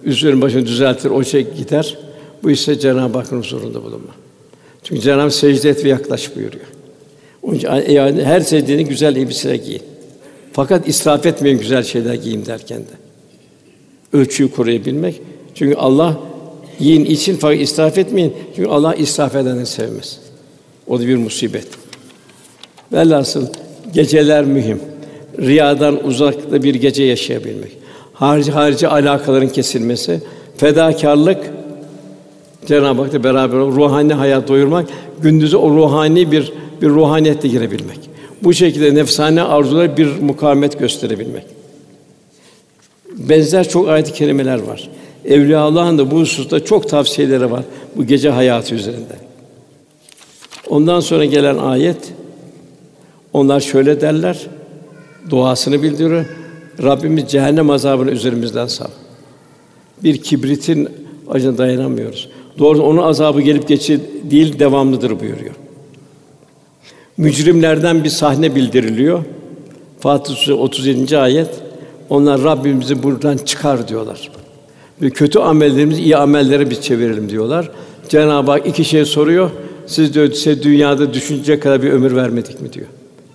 [0.03, 1.97] üzerinin başını düzeltir, o şey gider.
[2.43, 4.15] Bu ise Cenab-ı Hakk'ın huzurunda bulunma.
[4.83, 6.65] Çünkü Cenab-ı Hak secde et ve yaklaş buyuruyor.
[7.43, 9.81] Onun için yani her secdeni güzel elbiseler giyin.
[10.53, 12.93] Fakat israf etmeyin güzel şeyler giyin derken de.
[14.17, 15.21] Ölçüyü koruyabilmek.
[15.55, 16.19] Çünkü Allah
[16.79, 18.33] yiyin için fakat israf etmeyin.
[18.55, 20.19] Çünkü Allah israf edeni sevmez.
[20.87, 21.67] O da bir musibet.
[22.93, 23.47] Velhasıl
[23.93, 24.79] geceler mühim.
[25.39, 27.82] Riyadan uzakta bir gece yaşayabilmek.
[28.13, 30.21] Harici harici alakaların kesilmesi,
[30.57, 31.51] fedakarlık
[32.65, 34.85] Cenab-ı Hak'la beraber ruhani hayat doyurmak,
[35.21, 37.99] gündüzü o ruhani bir bir ruhaniyetle girebilmek.
[38.43, 41.45] Bu şekilde nefsane arzulara bir mukavemet gösterebilmek.
[43.17, 44.89] Benzer çok ayet-i kerimeler var.
[45.25, 47.63] Evliya Allah'ın da bu hususta çok tavsiyeleri var
[47.95, 49.15] bu gece hayatı üzerinde.
[50.69, 52.13] Ondan sonra gelen ayet
[53.33, 54.47] onlar şöyle derler.
[55.29, 56.25] Duasını bildiriyor.
[56.81, 58.87] Rabbimiz cehennem azabını üzerimizden sal.
[60.03, 60.89] Bir kibritin
[61.29, 62.29] acına dayanamıyoruz.
[62.59, 63.99] Doğru onun azabı gelip geçi
[64.31, 65.55] değil devamlıdır buyuruyor.
[67.17, 69.23] Mücrimlerden bir sahne bildiriliyor.
[69.99, 71.17] Fatih Suresi 37.
[71.17, 71.49] ayet.
[72.09, 74.31] Onlar Rabbimizi buradan çıkar diyorlar.
[75.01, 77.71] Ve kötü amellerimizi iyi amellere biz çevirelim diyorlar.
[78.09, 79.49] Cenab-ı Hak iki şey soruyor.
[79.87, 82.87] Siz diyor size dünyada düşünecek kadar bir ömür vermedik mi diyor.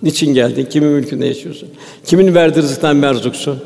[0.03, 0.67] Niçin geldin?
[0.69, 1.69] Kimin mülkünde yaşıyorsun?
[2.05, 3.59] Kimin verdiği rızıktan merzuksun?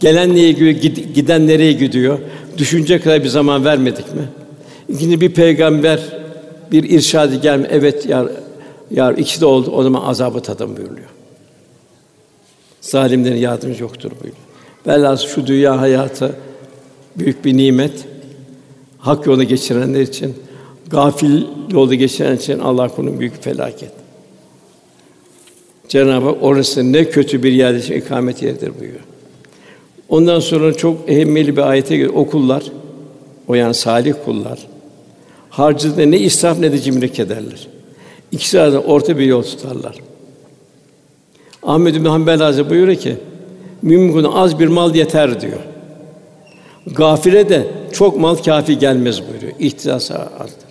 [0.00, 0.70] Gelen neye gidiyor,
[1.14, 2.18] giden nereye gidiyor?
[2.58, 4.28] Düşünecek kadar bir zaman vermedik mi?
[4.88, 6.00] İkinci bir peygamber
[6.72, 7.68] bir irşadı gelme.
[7.70, 8.28] Evet ya
[8.90, 9.70] ya ikisi de oldu.
[9.70, 11.08] O zaman azabı tadın buyuruyor.
[12.80, 14.36] Zalimlerin yardımcı yoktur buyuruyor.
[14.86, 16.36] Velhâsıl şu dünya hayatı
[17.16, 18.04] büyük bir nimet.
[18.98, 20.34] Hak yolunu geçirenler için,
[20.90, 24.05] gafil yolda geçirenler için Allah konun büyük felaket.
[25.88, 29.04] Cenab-ı Hak orası ne kötü bir yer için ikamet yeridir buyuruyor.
[30.08, 32.64] Ondan sonra çok ehemmeli bir ayete göre okullar,
[33.48, 34.58] o yani salih kullar,
[35.50, 37.68] harcında ne israf ne de cimrilik ederler.
[38.32, 39.96] İkisi arasında orta bir yol tutarlar.
[41.62, 43.16] Ahmed bin Hanbel Hazretleri buyuruyor ki,
[43.82, 45.60] mümkün az bir mal yeter diyor.
[46.86, 49.52] Gafile de çok mal kafi gelmez buyuruyor.
[49.58, 50.66] İhtisas azdır.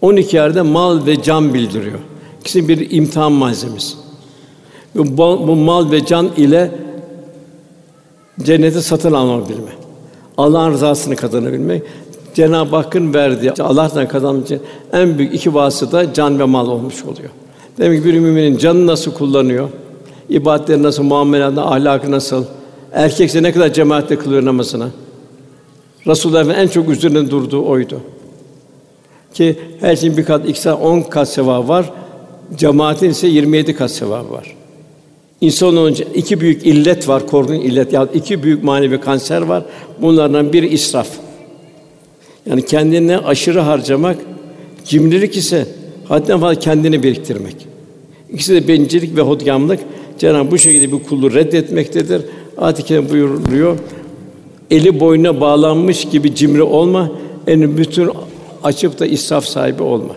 [0.00, 1.98] 12 yerde mal ve can bildiriyor.
[2.40, 3.96] İkisi bir imtihan malzemesi.
[4.94, 6.70] Bu, mal ve can ile
[8.42, 9.70] cenneti satın alabilme.
[10.36, 11.82] Allah'ın rızasını kazanabilmek.
[12.34, 14.60] Cenab-ı Hakk'ın verdiği Allah'tan kazanmak için
[14.92, 17.30] en büyük iki vasıta can ve mal olmuş oluyor.
[17.78, 19.68] Demek ki bir müminin canı nasıl kullanıyor,
[20.28, 22.44] ibadetleri nasıl, muamelatında ahlakı nasıl,
[22.92, 24.88] erkekse ne kadar cemaatle kılıyor namazını.
[26.06, 28.00] Resulullah en çok üzerinde durduğu oydu.
[29.34, 31.92] Ki her şeyin bir kat, iki kat, on kat sevabı var.
[32.56, 34.56] Cemaatin ise 27 kat sevabı var.
[35.40, 39.62] İnsan önce iki büyük illet var, korkunç illet ya iki büyük manevi kanser var.
[40.02, 41.08] Bunlardan biri israf.
[42.46, 44.16] Yani kendine aşırı harcamak,
[44.84, 45.66] cimrilik ise
[46.04, 47.56] hadden fazla kendini biriktirmek.
[48.32, 49.80] İkisi de bencillik ve hodgamlık.
[50.18, 52.22] Cenab-ı bu şekilde bir kulu reddetmektedir.
[52.58, 53.78] Ayet-i buyuruyor.
[54.70, 57.10] Eli boynuna bağlanmış gibi cimri olma.
[57.46, 58.10] En bütün
[58.62, 60.16] açıp da israf sahibi olma.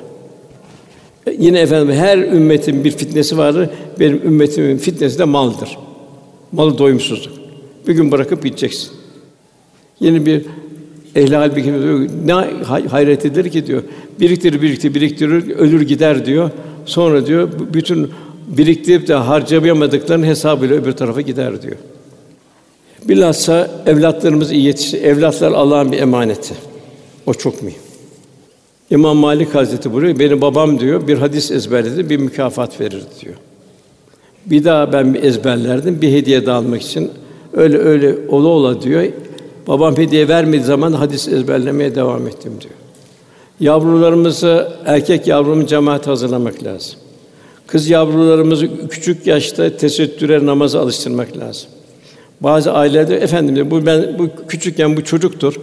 [1.39, 3.69] Yine efendim her ümmetin bir fitnesi vardır.
[3.99, 5.77] Benim ümmetimin fitnesi de maldır.
[6.51, 7.33] Malı doyumsuzluk.
[7.87, 8.91] Bir gün bırakıp gideceksin.
[9.99, 10.41] Yeni bir
[11.15, 12.33] ehli hal bir diyor, ne
[12.87, 13.83] hayretidir ki diyor.
[14.19, 16.51] Biriktirir, biriktirir, biriktirir, ölür gider diyor.
[16.85, 18.09] Sonra diyor bütün
[18.47, 21.75] biriktirip de harcayamayamadıklarının hesabıyla öbür tarafa gider diyor.
[23.09, 24.97] Bilhassa evlatlarımız iyi yetişti.
[24.97, 26.53] Evlatlar Allah'ın bir emaneti.
[27.25, 27.92] O çok mühim.
[28.89, 33.35] İmam Malik Hazreti buyuruyor, benim babam diyor bir hadis ezberledi, bir mükafat verir diyor.
[34.45, 37.11] Bir daha ben bir ezberlerdim, bir hediye de almak için.
[37.53, 39.05] Öyle öyle ola ola diyor.
[39.67, 42.73] Babam hediye vermediği zaman hadis ezberlemeye devam ettim diyor.
[43.59, 46.95] Yavrularımızı, erkek yavrumu cemaat hazırlamak lazım.
[47.67, 51.69] Kız yavrularımızı küçük yaşta tesettüre namaza alıştırmak lazım.
[52.41, 55.55] Bazı ailelerde efendim diyor, bu ben bu küçükken bu çocuktur.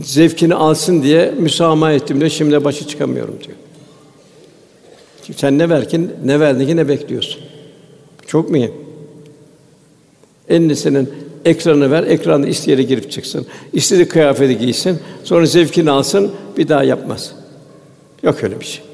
[0.00, 2.30] Zevkini alsın diye müsamaha ettim diyor.
[2.30, 3.56] Şimdi başı çıkamıyorum diyor.
[5.26, 7.40] Çünkü sen ne verkin, ne verdin ki ne bekliyorsun?
[8.26, 8.72] Çok mühim.
[10.48, 11.10] Enlisinin
[11.44, 13.46] ekranı ver, ekranda isteyeri girip çıksın.
[13.72, 17.32] İstediği kıyafeti giysin, sonra zevkini alsın, bir daha yapmaz.
[18.22, 18.84] Yok öyle bir şey.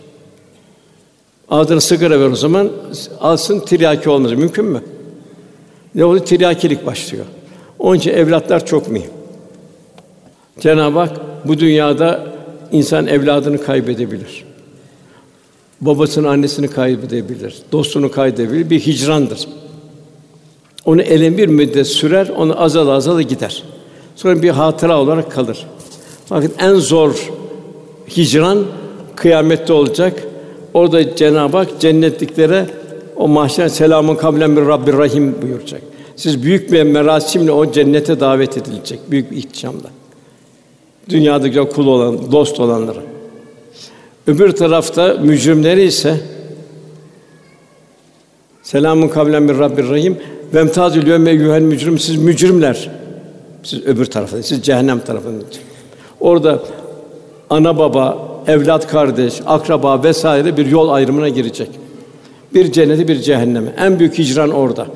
[1.49, 2.73] Ağzına sigara ver o zaman,
[3.21, 4.33] alsın tiryaki olmaz.
[4.33, 4.83] Mümkün mü?
[5.95, 6.25] Ne oldu?
[6.25, 7.25] Tiryakilik başlıyor.
[7.79, 9.11] Onun için evlatlar çok mühim.
[10.61, 12.27] Cenab-ı Hak bu dünyada
[12.73, 14.45] insan evladını kaybedebilir.
[15.81, 17.57] Babasını, annesini kaybedebilir.
[17.73, 18.71] Dostunu kaybedebilir.
[18.71, 19.49] Bir hicrandır.
[20.85, 23.63] Onu elin bir müddet sürer, onu azal azal gider.
[24.17, 25.67] Sonra bir hatıra olarak kalır.
[26.31, 27.31] Bakın en zor
[28.17, 28.65] hicran
[29.17, 30.23] kıyamette olacak.
[30.75, 32.67] Orada Cenab-ı Hak cennetliklere
[33.17, 35.83] o mahşer selamun kablen bir Rabbir Rahim buyuracak.
[36.17, 39.91] Siz büyük bir merasimle o cennete davet edilecek büyük bir ihtişamla.
[41.09, 43.01] Dünyadaki kul olan, dost olanlara.
[44.27, 46.21] Öbür tarafta mücrimleri ise
[48.63, 50.19] selamun kavlen bir Rabbir Rahim
[50.55, 52.91] ve emtazül yevme mücrim siz mücrimler.
[53.63, 55.45] Siz öbür tarafta, siz cehennem tarafında.
[56.21, 56.63] Orada
[57.51, 61.69] ana baba, evlat kardeş, akraba vesaire bir yol ayrımına girecek.
[62.55, 63.75] Bir cenneti bir cehenneme.
[63.79, 64.87] En büyük hicran orada.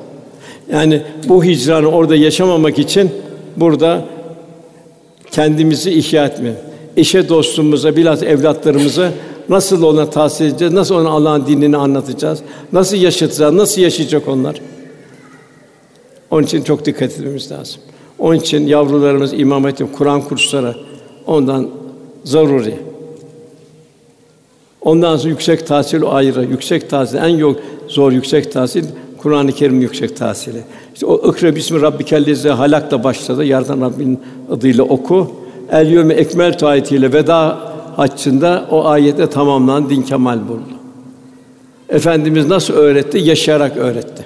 [0.71, 3.11] Yani bu hicranı orada yaşamamak için
[3.57, 4.05] burada
[5.37, 6.53] kendimizi ihya etme.
[6.97, 9.11] Eşe dostumuza, biraz evlatlarımıza
[9.49, 12.39] nasıl ona tavsiye edeceğiz, nasıl ona Allah'ın dinini anlatacağız,
[12.73, 14.61] nasıl yaşatacağız, nasıl yaşayacak onlar?
[16.31, 17.81] Onun için çok dikkat etmemiz lazım.
[18.19, 20.75] Onun için yavrularımız İmam Hatip Kur'an kursları
[21.27, 21.69] ondan
[22.23, 22.75] zaruri.
[24.81, 26.45] Ondan sonra yüksek tahsil ayrı.
[26.45, 28.85] Yüksek tahsil en yok zor yüksek tahsil
[29.27, 30.63] Kur'an-ı Kerim yüksek tahsili.
[30.93, 33.45] İşte o ikra bismi rabbikellezi halakla başladı.
[33.45, 34.19] Yardan Rabbin
[34.51, 35.31] adıyla oku.
[35.71, 37.59] El yevme ekmel ayetiyle veda
[37.95, 40.73] haccında o ayette tamamlanan din kemal buldu.
[41.89, 43.17] Efendimiz nasıl öğretti?
[43.17, 44.25] Yaşayarak öğretti.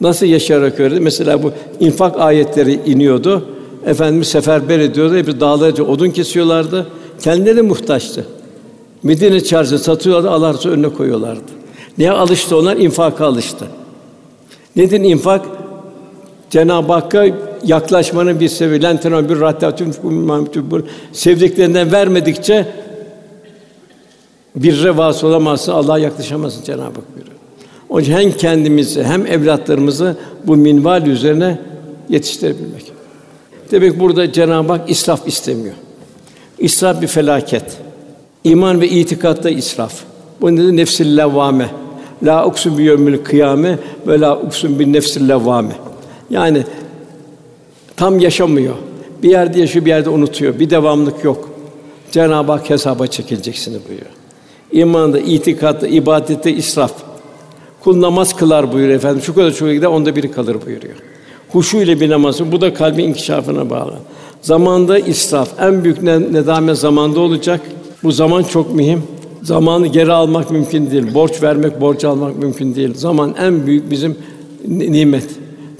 [0.00, 1.00] Nasıl yaşayarak öğretti?
[1.00, 3.48] Mesela bu infak ayetleri iniyordu.
[3.86, 5.16] Efendimiz seferber ediyordu.
[5.16, 6.86] Hep dağlarca odun kesiyorlardı.
[7.20, 8.26] Kendileri muhtaçtı.
[9.02, 11.53] Medine çarşı satıyorlardı, Allah önüne koyuyorlardı.
[11.98, 12.76] Neye alıştı onlar?
[12.76, 13.66] İnfaka alıştı.
[14.76, 15.46] Nedir infak?
[16.50, 17.26] Cenab-ı Hakk'a
[17.64, 18.82] yaklaşmanın bir sebebi.
[18.82, 19.94] Lentena bir rahtatun
[21.12, 22.66] sevdiklerinden vermedikçe
[24.56, 27.36] bir revas olamazsın, Allah'a yaklaşamazsın Cenab-ı Hak buyuruyor.
[27.88, 30.16] Onun için hem kendimizi hem evlatlarımızı
[30.46, 31.58] bu minval üzerine
[32.08, 32.92] yetiştirebilmek.
[33.70, 35.74] Demek burada Cenab-ı Hak israf istemiyor.
[36.58, 37.64] İsraf bir felaket.
[38.44, 39.94] İman ve itikatta israf.
[40.40, 40.76] Bu nedir?
[40.76, 41.83] Nefsil levvame.
[42.22, 45.72] La uksun bi yevmil kıyame ve la uksun bin nefsil levvame.
[46.30, 46.64] Yani
[47.96, 48.74] tam yaşamıyor.
[49.22, 50.58] Bir yerde yaşıyor, bir yerde unutuyor.
[50.58, 51.50] Bir devamlık yok.
[52.10, 54.10] Cenab-ı Hak hesaba çekileceksiniz buyuruyor.
[54.72, 56.92] İmanda, itikatta, ibadette israf.
[57.80, 59.22] Kul namaz kılar buyuruyor efendim.
[59.22, 60.94] Şu kadar çok gider, onda biri kalır buyuruyor.
[61.52, 63.94] Huşu ile bir namazı, bu da kalbin inkişafına bağlı.
[64.42, 67.60] Zamanda israf, en büyük nedamet zamanda olacak.
[68.02, 69.02] Bu zaman çok mühim.
[69.44, 71.14] Zamanı geri almak mümkün değil.
[71.14, 72.94] Borç vermek, borç almak mümkün değil.
[72.94, 74.16] Zaman en büyük bizim
[74.68, 75.30] nimet.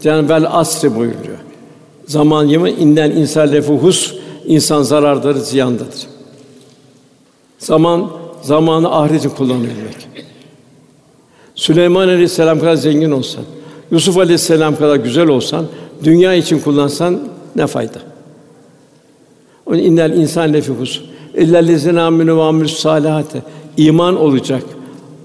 [0.02, 1.38] Cenab-ı Hak asri buyuruyor.
[2.06, 6.06] Zaman yımı inden insan lefuhus insan zarardır, ziyandadır.
[7.58, 8.10] Zaman
[8.42, 9.68] zamanı ahiret kullanılmak.
[11.54, 13.44] Süleyman Aleyhisselam kadar zengin olsan,
[13.90, 15.66] Yusuf Aleyhisselam kadar güzel olsan,
[16.04, 17.20] dünya için kullansan
[17.56, 17.98] ne fayda?
[19.66, 21.00] Onun innel insan lefuhus
[21.34, 23.42] İllellezine aminu ve amilus salihate.
[23.76, 24.62] İman olacak.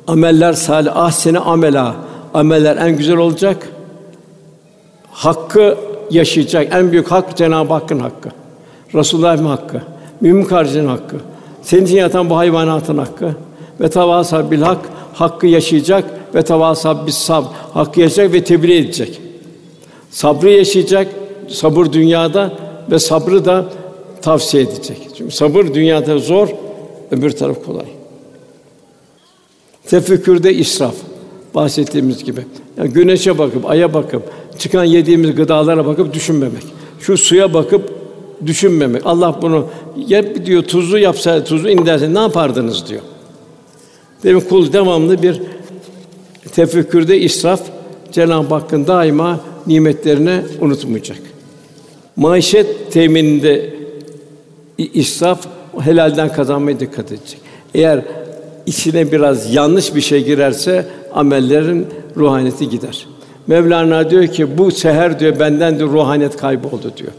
[0.08, 1.96] Ameller salih, ah seni amela.
[2.34, 3.70] Ameller en güzel olacak.
[5.12, 5.78] Hakkı
[6.12, 6.76] yaşayacak.
[6.76, 8.30] En büyük hak Cenab-ı Hakk'ın hakkı.
[8.96, 9.82] Resulullah'ın hakkı.
[10.22, 11.16] Mümin kardeşin hakkı.
[11.62, 13.36] Senin için yatan bu hayvanatın hakkı.
[13.82, 14.80] Ve tavasab bil hak
[15.14, 16.04] hakkı yaşayacak
[16.36, 17.44] ve tavasab bis sab
[17.74, 19.22] hakkı yaşayacak ve tebliğ edecek.
[20.12, 21.08] Sabrı yaşayacak,
[21.48, 22.54] sabır dünyada
[22.92, 23.66] ve sabrı da
[24.22, 24.98] tavsiye edecek.
[25.18, 26.50] Çünkü sabır dünyada zor,
[27.12, 27.86] öbür taraf kolay.
[29.88, 30.96] Tefekkürde israf
[31.56, 32.42] bahsettiğimiz gibi.
[32.78, 34.24] Yani güneşe bakıp, aya bakıp,
[34.58, 36.64] çıkan yediğimiz gıdalara bakıp düşünmemek.
[37.00, 37.94] Şu suya bakıp
[38.46, 39.02] düşünmemek.
[39.06, 39.68] Allah bunu
[40.08, 43.02] yap diyor tuzlu yapsa tuzlu inderse ne yapardınız diyor.
[44.24, 45.42] Demek kul devamlı bir
[46.52, 47.62] tefekkürde israf
[48.12, 51.20] Cenab-ı Hakk'ın daima nimetlerini unutmayacak.
[52.16, 53.79] Maişet temininde
[54.86, 55.48] israf
[55.82, 57.40] helalden kazanmaya dikkat edecek.
[57.76, 58.02] Eğer
[58.66, 63.08] içine biraz yanlış bir şey girerse amellerin ruhaniyeti gider.
[63.48, 67.12] Mevlana diyor ki bu seher diyor benden de ruhaniyet kayboldu diyor.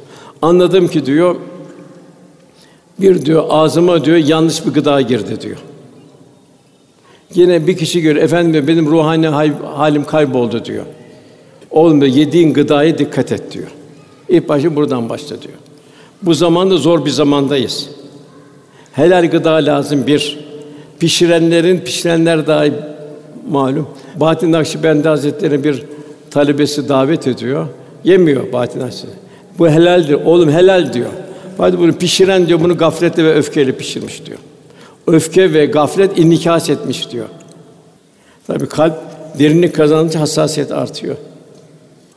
[0.42, 1.36] Anladım ki diyor
[3.00, 5.56] bir diyor ağzıma diyor yanlış bir gıda girdi diyor.
[7.34, 9.28] Yine bir kişi görüyor efendim benim ruhani
[9.76, 10.84] halim kayboldu diyor.
[11.70, 13.68] Oğlum diyor, yediğin gıdaya dikkat et diyor.
[14.28, 15.54] İlk başı buradan başla diyor.
[16.22, 17.88] Bu zamanda zor bir zamandayız.
[18.92, 20.38] Helal gıda lazım bir.
[20.98, 22.72] Pişirenlerin pişirenler dahi
[23.50, 23.88] malum.
[24.16, 25.84] Bahattin Nakşibendi Hazretleri bir
[26.30, 27.66] talebesi davet ediyor.
[28.04, 29.16] Yemiyor Bahattin Nakşibendi.
[29.58, 30.14] Bu helaldir.
[30.24, 31.10] Oğlum helal diyor.
[31.58, 34.38] Hadi bunu pişiren diyor bunu gafletle ve öfkeyle pişirmiş diyor.
[35.06, 37.26] Öfke ve gaflet inikas etmiş diyor.
[38.46, 38.94] Tabi kalp
[39.38, 41.16] derinlik kazanınca hassasiyet artıyor.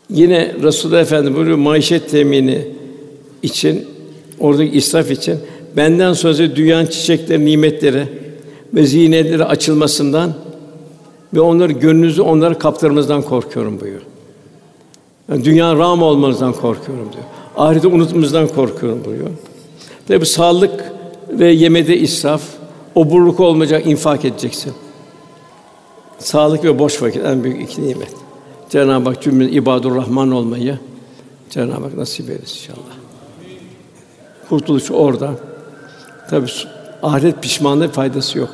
[0.10, 2.68] Yine Resulullah Efendimiz buyuruyor maişet temini
[3.44, 3.88] için
[4.44, 5.40] oradaki israf için
[5.78, 8.08] benden sonra dünyanın çiçekleri, nimetleri
[8.74, 10.34] ve zinetleri açılmasından
[11.34, 14.02] ve onları gönlünüzü onlara kaptırmamızdan korkuyorum buyuruyor.
[15.30, 17.24] Yani dünya ram olmanızdan korkuyorum diyor.
[17.58, 19.30] Ahireti unutmamızdan korkuyorum buyuruyor.
[20.08, 20.92] Tabi sağlık
[21.30, 22.42] ve yemede israf,
[22.96, 24.74] oburluk olmayacak infak edeceksin.
[26.20, 28.14] Sağlık ve boş vakit en büyük iki nimet.
[28.70, 30.80] Cenab-ı Hak cümle ibadur Rahman olmayı
[31.50, 33.03] Cenab-ı Hak nasip eylesin inşallah.
[34.54, 35.32] Kurtuluş orada.
[36.30, 36.46] Tabi
[37.04, 38.50] ahiret pişmanlığı faydası yok.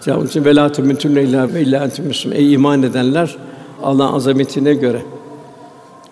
[0.00, 3.36] Cenab-ı için velâ tümüntün illa ve illa entüm Ey iman edenler
[3.82, 5.02] Allah'ın azametine göre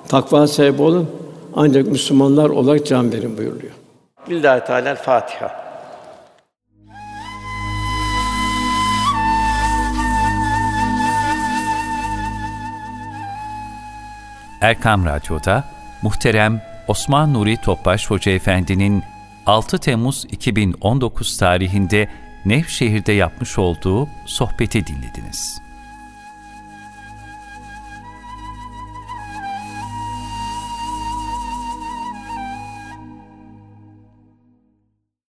[0.09, 1.11] takva sahibi olun
[1.57, 3.72] ancak Müslümanlar olarak can verin buyuruyor.
[4.30, 5.51] Billahi Teala Fatiha.
[14.61, 15.64] Erkam Radyo'da
[16.03, 19.03] muhterem Osman Nuri Topbaş Hoca Efendi'nin
[19.47, 22.09] 6 Temmuz 2019 tarihinde
[22.45, 25.70] Nevşehir'de yapmış olduğu sohbeti dinlediniz.